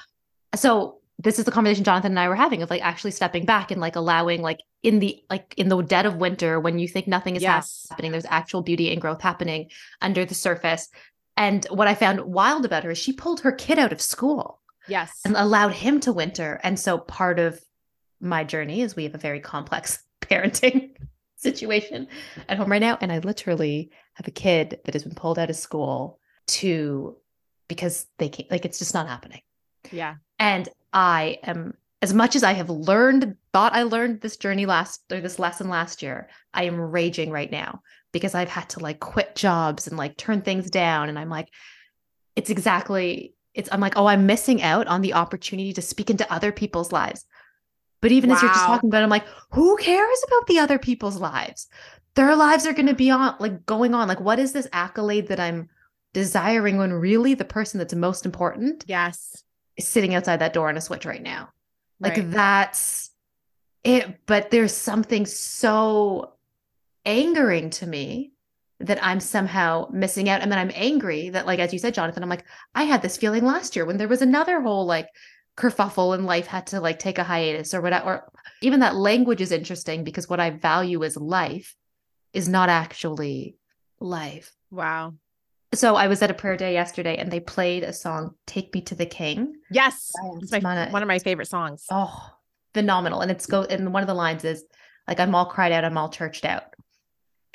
[0.56, 3.70] So this is the conversation Jonathan and I were having of like actually stepping back
[3.70, 7.06] and like allowing like in the like in the dead of winter when you think
[7.06, 7.86] nothing is yes.
[7.88, 9.70] happening, there's actual beauty and growth happening
[10.00, 10.88] under the surface.
[11.36, 14.60] And what I found wild about her is she pulled her kid out of school.
[14.88, 15.20] Yes.
[15.24, 16.60] And allowed him to winter.
[16.64, 17.60] And so part of
[18.20, 20.96] my journey is we have a very complex parenting
[21.36, 22.08] situation
[22.48, 22.98] at home right now.
[23.00, 26.18] And I literally have a kid that has been pulled out of school
[26.48, 27.16] to
[27.68, 29.42] because they can't like it's just not happening.
[29.92, 30.16] Yeah.
[30.40, 35.00] And I am as much as I have learned, thought I learned this journey last
[35.12, 37.80] or this lesson last year, I am raging right now
[38.10, 41.08] because I've had to like quit jobs and like turn things down.
[41.08, 41.48] And I'm like,
[42.34, 46.30] it's exactly, it's, I'm like, oh, I'm missing out on the opportunity to speak into
[46.30, 47.24] other people's lives.
[48.00, 48.36] But even wow.
[48.36, 51.68] as you're just talking about, it, I'm like, who cares about the other people's lives?
[52.16, 54.08] Their lives are going to be on, like going on.
[54.08, 55.68] Like, what is this accolade that I'm
[56.12, 58.84] desiring when really the person that's most important?
[58.88, 59.44] Yes
[59.78, 61.50] sitting outside that door on a switch right now.
[62.00, 62.30] Like right.
[62.30, 63.10] that's
[63.84, 64.18] it.
[64.26, 66.34] But there's something so
[67.04, 68.32] angering to me
[68.80, 70.42] that I'm somehow missing out.
[70.42, 72.44] And then I'm angry that, like, as you said, Jonathan, I'm like,
[72.74, 75.08] I had this feeling last year when there was another whole like
[75.56, 78.04] kerfuffle and life had to like take a hiatus or whatever.
[78.04, 81.76] Or even that language is interesting because what I value as life
[82.32, 83.56] is not actually
[84.00, 84.52] life.
[84.70, 85.14] Wow.
[85.74, 88.82] So I was at a prayer day yesterday and they played a song, Take Me
[88.82, 89.54] to the King.
[89.70, 90.12] Yes.
[90.40, 91.86] It's my, one of my favorite songs.
[91.90, 92.30] Oh,
[92.74, 93.20] phenomenal.
[93.20, 94.64] And it's go and one of the lines is
[95.08, 96.74] like, I'm all cried out, I'm all churched out.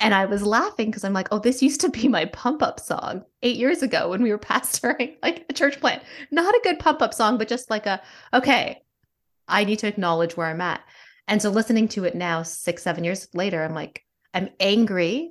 [0.00, 2.78] And I was laughing because I'm like, oh, this used to be my pump up
[2.80, 6.02] song eight years ago when we were pastoring like a church plant.
[6.30, 8.00] Not a good pump up song, but just like a,
[8.32, 8.82] okay,
[9.46, 10.80] I need to acknowledge where I'm at.
[11.26, 14.04] And so listening to it now, six, seven years later, I'm like,
[14.34, 15.30] I'm angry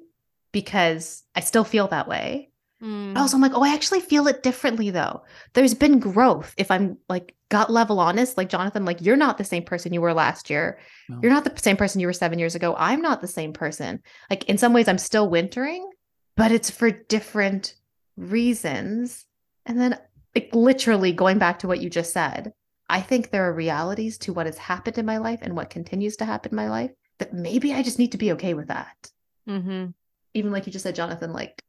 [0.52, 2.52] because I still feel that way.
[2.82, 3.18] Mm.
[3.18, 5.24] Also, I'm like, oh, I actually feel it differently though.
[5.54, 6.54] There's been growth.
[6.58, 10.02] If I'm like gut level honest, like Jonathan, like you're not the same person you
[10.02, 10.80] were last year.
[11.10, 11.20] No.
[11.22, 12.76] You're not the same person you were seven years ago.
[12.78, 14.02] I'm not the same person.
[14.30, 15.90] Like in some ways, I'm still wintering,
[16.36, 17.74] but it's for different
[18.16, 19.26] reasons.
[19.66, 20.00] And then,
[20.36, 22.54] like, literally going back to what you just said,
[22.90, 26.18] I think there are realities to what has happened in my life and what continues
[26.18, 29.12] to happen in my life that maybe I just need to be okay with that.
[29.48, 29.88] Mm-hmm.
[30.34, 31.62] Even like you just said, Jonathan, like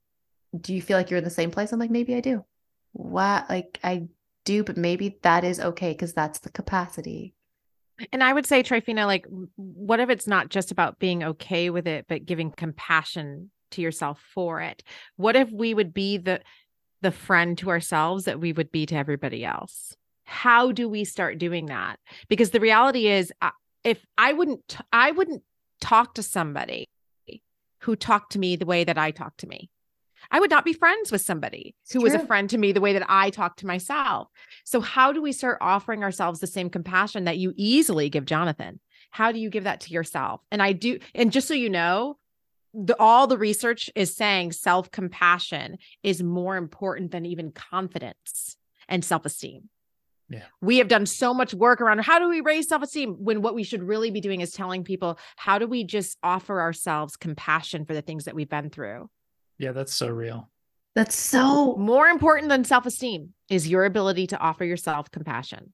[0.58, 1.72] do you feel like you're in the same place?
[1.72, 2.44] I'm like, maybe I do.
[2.92, 3.48] What?
[3.48, 4.08] Like, I
[4.44, 7.34] do, but maybe that is okay because that's the capacity.
[8.12, 9.26] And I would say, Tryphena, like,
[9.56, 14.22] what if it's not just about being okay with it, but giving compassion to yourself
[14.32, 14.82] for it?
[15.16, 16.40] What if we would be the
[17.00, 19.96] the friend to ourselves that we would be to everybody else?
[20.24, 21.98] How do we start doing that?
[22.28, 23.32] Because the reality is,
[23.84, 25.42] if I wouldn't, I wouldn't
[25.80, 26.86] talk to somebody
[27.80, 29.70] who talked to me the way that I talk to me.
[30.30, 32.04] I would not be friends with somebody it's who true.
[32.04, 34.28] was a friend to me the way that I talk to myself.
[34.64, 38.80] So, how do we start offering ourselves the same compassion that you easily give Jonathan?
[39.10, 40.42] How do you give that to yourself?
[40.50, 42.18] And I do, and just so you know,
[42.74, 48.56] the, all the research is saying self compassion is more important than even confidence
[48.88, 49.70] and self esteem.
[50.30, 50.44] Yeah.
[50.60, 53.54] We have done so much work around how do we raise self esteem when what
[53.54, 57.86] we should really be doing is telling people how do we just offer ourselves compassion
[57.86, 59.08] for the things that we've been through.
[59.58, 60.48] Yeah, that's so real.
[60.94, 65.72] That's so more important than self esteem is your ability to offer yourself compassion.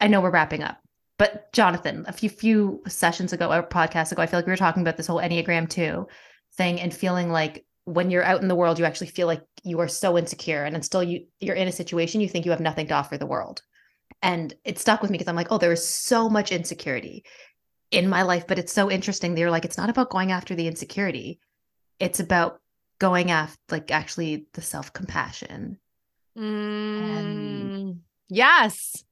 [0.00, 0.78] I know we're wrapping up,
[1.18, 4.56] but Jonathan, a few few sessions ago or podcasts ago, I feel like we were
[4.56, 6.06] talking about this whole Enneagram 2
[6.56, 9.80] thing and feeling like when you're out in the world, you actually feel like you
[9.80, 12.86] are so insecure and until you you're in a situation you think you have nothing
[12.88, 13.62] to offer the world.
[14.22, 17.24] And it stuck with me because I'm like, oh, there is so much insecurity
[17.90, 19.34] in my life, but it's so interesting.
[19.34, 21.40] They're like, it's not about going after the insecurity.
[21.98, 22.59] It's about
[23.00, 25.78] going after like actually the self compassion.
[26.38, 28.00] Mm, and...
[28.28, 29.04] Yes.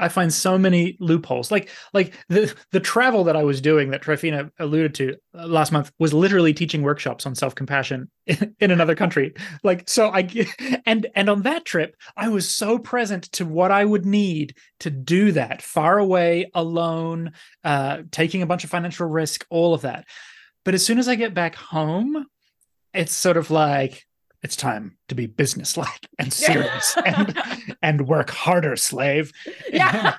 [0.00, 1.50] I find so many loopholes.
[1.50, 5.72] Like like the the travel that I was doing that Tryphena alluded to uh, last
[5.72, 9.34] month was literally teaching workshops on self compassion in, in, another country.
[9.62, 10.28] Like so I
[10.86, 14.90] and and on that trip I was so present to what I would need to
[14.90, 20.06] do that far away alone, uh, taking a bunch of financial risk, all of that.
[20.64, 22.26] But as soon as I get back home,
[22.94, 24.06] it's sort of like
[24.42, 27.38] it's time to be businesslike and serious and
[27.82, 29.32] and work harder, slave.
[29.72, 30.16] Yeah.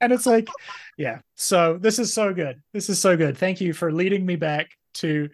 [0.00, 0.48] and it's like,
[0.96, 1.20] yeah.
[1.34, 2.62] So this is so good.
[2.72, 3.36] This is so good.
[3.36, 5.28] Thank you for leading me back to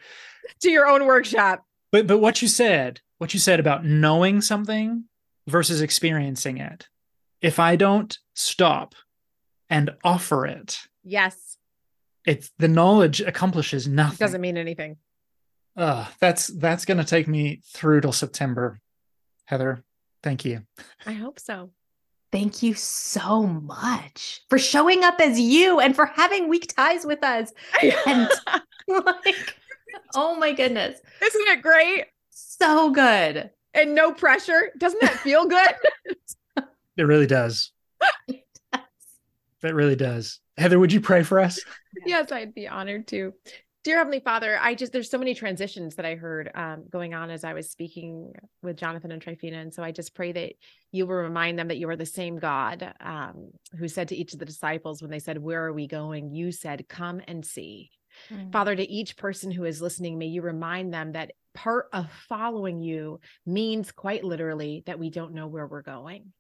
[0.60, 1.64] to your own workshop.
[1.90, 5.04] But but what you said, what you said about knowing something
[5.46, 6.88] versus experiencing it.
[7.40, 8.94] If I don't stop
[9.68, 10.78] and offer it.
[11.02, 11.58] Yes.
[12.24, 14.14] It's the knowledge accomplishes nothing.
[14.14, 14.96] It doesn't mean anything.
[15.76, 18.78] Uh, that's that's going to take me through till September.
[19.46, 19.82] Heather,
[20.22, 20.62] thank you.
[21.06, 21.70] I hope so.
[22.30, 27.22] Thank you so much for showing up as you and for having weak ties with
[27.22, 27.52] us.
[28.06, 28.30] And
[28.88, 29.56] like,
[30.14, 30.98] oh my goodness.
[31.22, 32.06] Isn't it great?
[32.30, 33.50] So good.
[33.74, 34.72] And no pressure.
[34.78, 35.74] Doesn't that feel good?
[36.96, 37.72] it really does.
[38.28, 38.82] it does.
[39.62, 40.40] It really does.
[40.56, 41.60] Heather, would you pray for us?
[42.06, 43.34] Yes, I'd be honored to.
[43.84, 47.30] Dear Heavenly Father, I just there's so many transitions that I heard um, going on
[47.30, 50.52] as I was speaking with Jonathan and Tryphena, and so I just pray that
[50.92, 54.34] you will remind them that you are the same God um, who said to each
[54.34, 57.90] of the disciples when they said, "Where are we going?" You said, "Come and see."
[58.30, 58.52] Mm.
[58.52, 62.80] Father, to each person who is listening, may you remind them that part of following
[62.80, 66.32] you means quite literally that we don't know where we're going.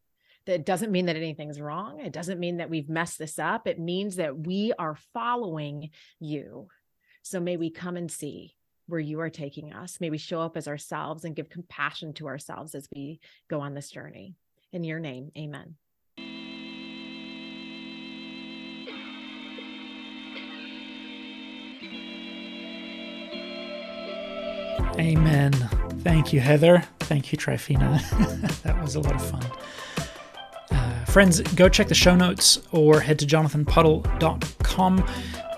[0.46, 2.00] That doesn't mean that anything's wrong.
[2.00, 3.66] It doesn't mean that we've messed this up.
[3.66, 5.90] It means that we are following
[6.20, 6.68] you
[7.22, 8.56] so may we come and see
[8.86, 10.00] where you are taking us.
[10.00, 13.74] May we show up as ourselves and give compassion to ourselves as we go on
[13.74, 14.36] this journey.
[14.72, 15.76] In your name, amen.
[24.98, 25.52] Amen.
[26.00, 26.84] Thank you, Heather.
[27.00, 28.00] Thank you, Tryphena.
[28.62, 29.46] that was a lot of fun.
[30.70, 35.04] Uh, friends, go check the show notes or head to jonathanpuddle.com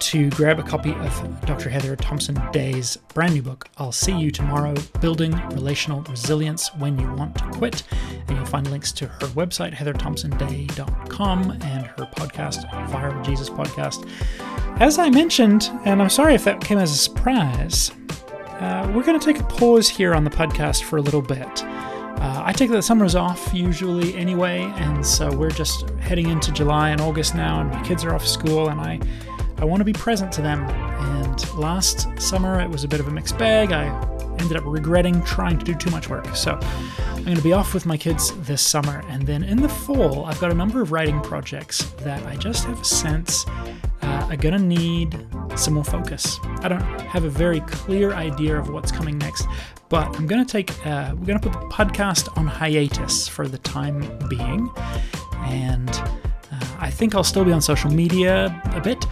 [0.00, 1.68] to grab a copy of Dr.
[1.68, 7.12] Heather Thompson Day's brand new book, I'll See You Tomorrow Building Relational Resilience When You
[7.14, 7.82] Want to Quit.
[8.28, 14.08] And you'll find links to her website, heatherthompsonday.com, and her podcast, Viral Jesus Podcast.
[14.80, 17.90] As I mentioned, and I'm sorry if that came as a surprise,
[18.60, 21.64] uh, we're going to take a pause here on the podcast for a little bit.
[22.24, 26.90] Uh, I take the summers off usually anyway, and so we're just heading into July
[26.90, 29.00] and August now, and my kids are off school, and I
[29.58, 30.64] I want to be present to them.
[30.64, 33.72] And last summer, it was a bit of a mixed bag.
[33.72, 33.86] I
[34.38, 36.34] ended up regretting trying to do too much work.
[36.36, 36.58] So
[37.08, 39.02] I'm going to be off with my kids this summer.
[39.08, 42.64] And then in the fall, I've got a number of writing projects that I just
[42.64, 43.46] have a sense
[44.02, 45.26] uh, are going to need
[45.56, 46.38] some more focus.
[46.60, 49.46] I don't have a very clear idea of what's coming next,
[49.88, 53.46] but I'm going to take, uh, we're going to put the podcast on hiatus for
[53.48, 54.70] the time being.
[55.46, 59.06] And uh, I think I'll still be on social media a bit,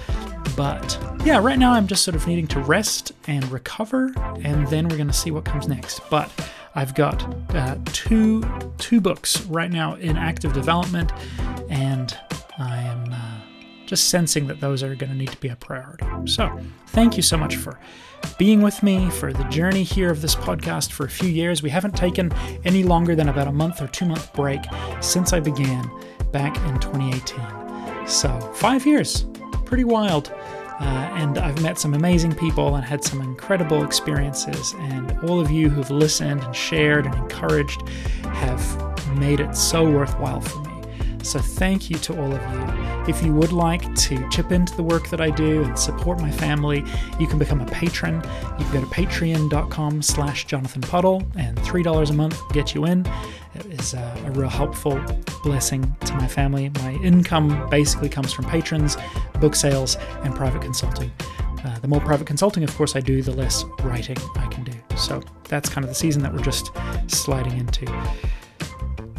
[0.56, 4.12] but yeah, right now I'm just sort of needing to rest and recover,
[4.42, 6.00] and then we're going to see what comes next.
[6.10, 6.30] But
[6.74, 7.22] I've got
[7.54, 8.42] uh, two
[8.78, 11.12] two books right now in active development,
[11.68, 12.16] and
[12.58, 13.40] I am uh,
[13.86, 16.06] just sensing that those are going to need to be a priority.
[16.26, 16.50] So,
[16.88, 17.78] thank you so much for
[18.38, 21.62] being with me for the journey here of this podcast for a few years.
[21.62, 22.32] We haven't taken
[22.64, 24.60] any longer than about a month or two month break
[25.00, 25.90] since I began
[26.30, 28.06] back in 2018.
[28.08, 29.26] So, five years
[29.72, 30.30] pretty wild.
[30.80, 34.74] Uh, and I've met some amazing people and had some incredible experiences.
[34.80, 37.88] And all of you who've listened and shared and encouraged
[38.24, 38.62] have
[39.16, 40.71] made it so worthwhile for me.
[41.22, 43.04] So thank you to all of you.
[43.08, 46.30] If you would like to chip into the work that I do and support my
[46.30, 46.84] family,
[47.18, 48.16] you can become a patron.
[48.58, 53.06] You can go to patreon.com slash Jonathan Puddle, and $3 a month get you in.
[53.54, 55.00] It is a, a real helpful
[55.42, 56.70] blessing to my family.
[56.80, 58.96] My income basically comes from patrons,
[59.40, 61.12] book sales, and private consulting.
[61.64, 64.72] Uh, the more private consulting, of course, I do, the less writing I can do.
[64.96, 66.70] So that's kind of the season that we're just
[67.06, 67.86] sliding into.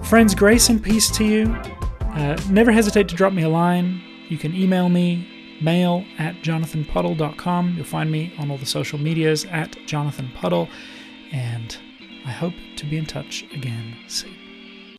[0.03, 1.55] Friends, grace and peace to you.
[2.13, 4.01] Uh, never hesitate to drop me a line.
[4.29, 5.27] You can email me,
[5.61, 7.73] mail at jonathanpuddle.com.
[7.75, 10.69] You'll find me on all the social medias at jonathanpuddle.
[11.31, 11.75] And
[12.25, 14.42] I hope to be in touch again soon.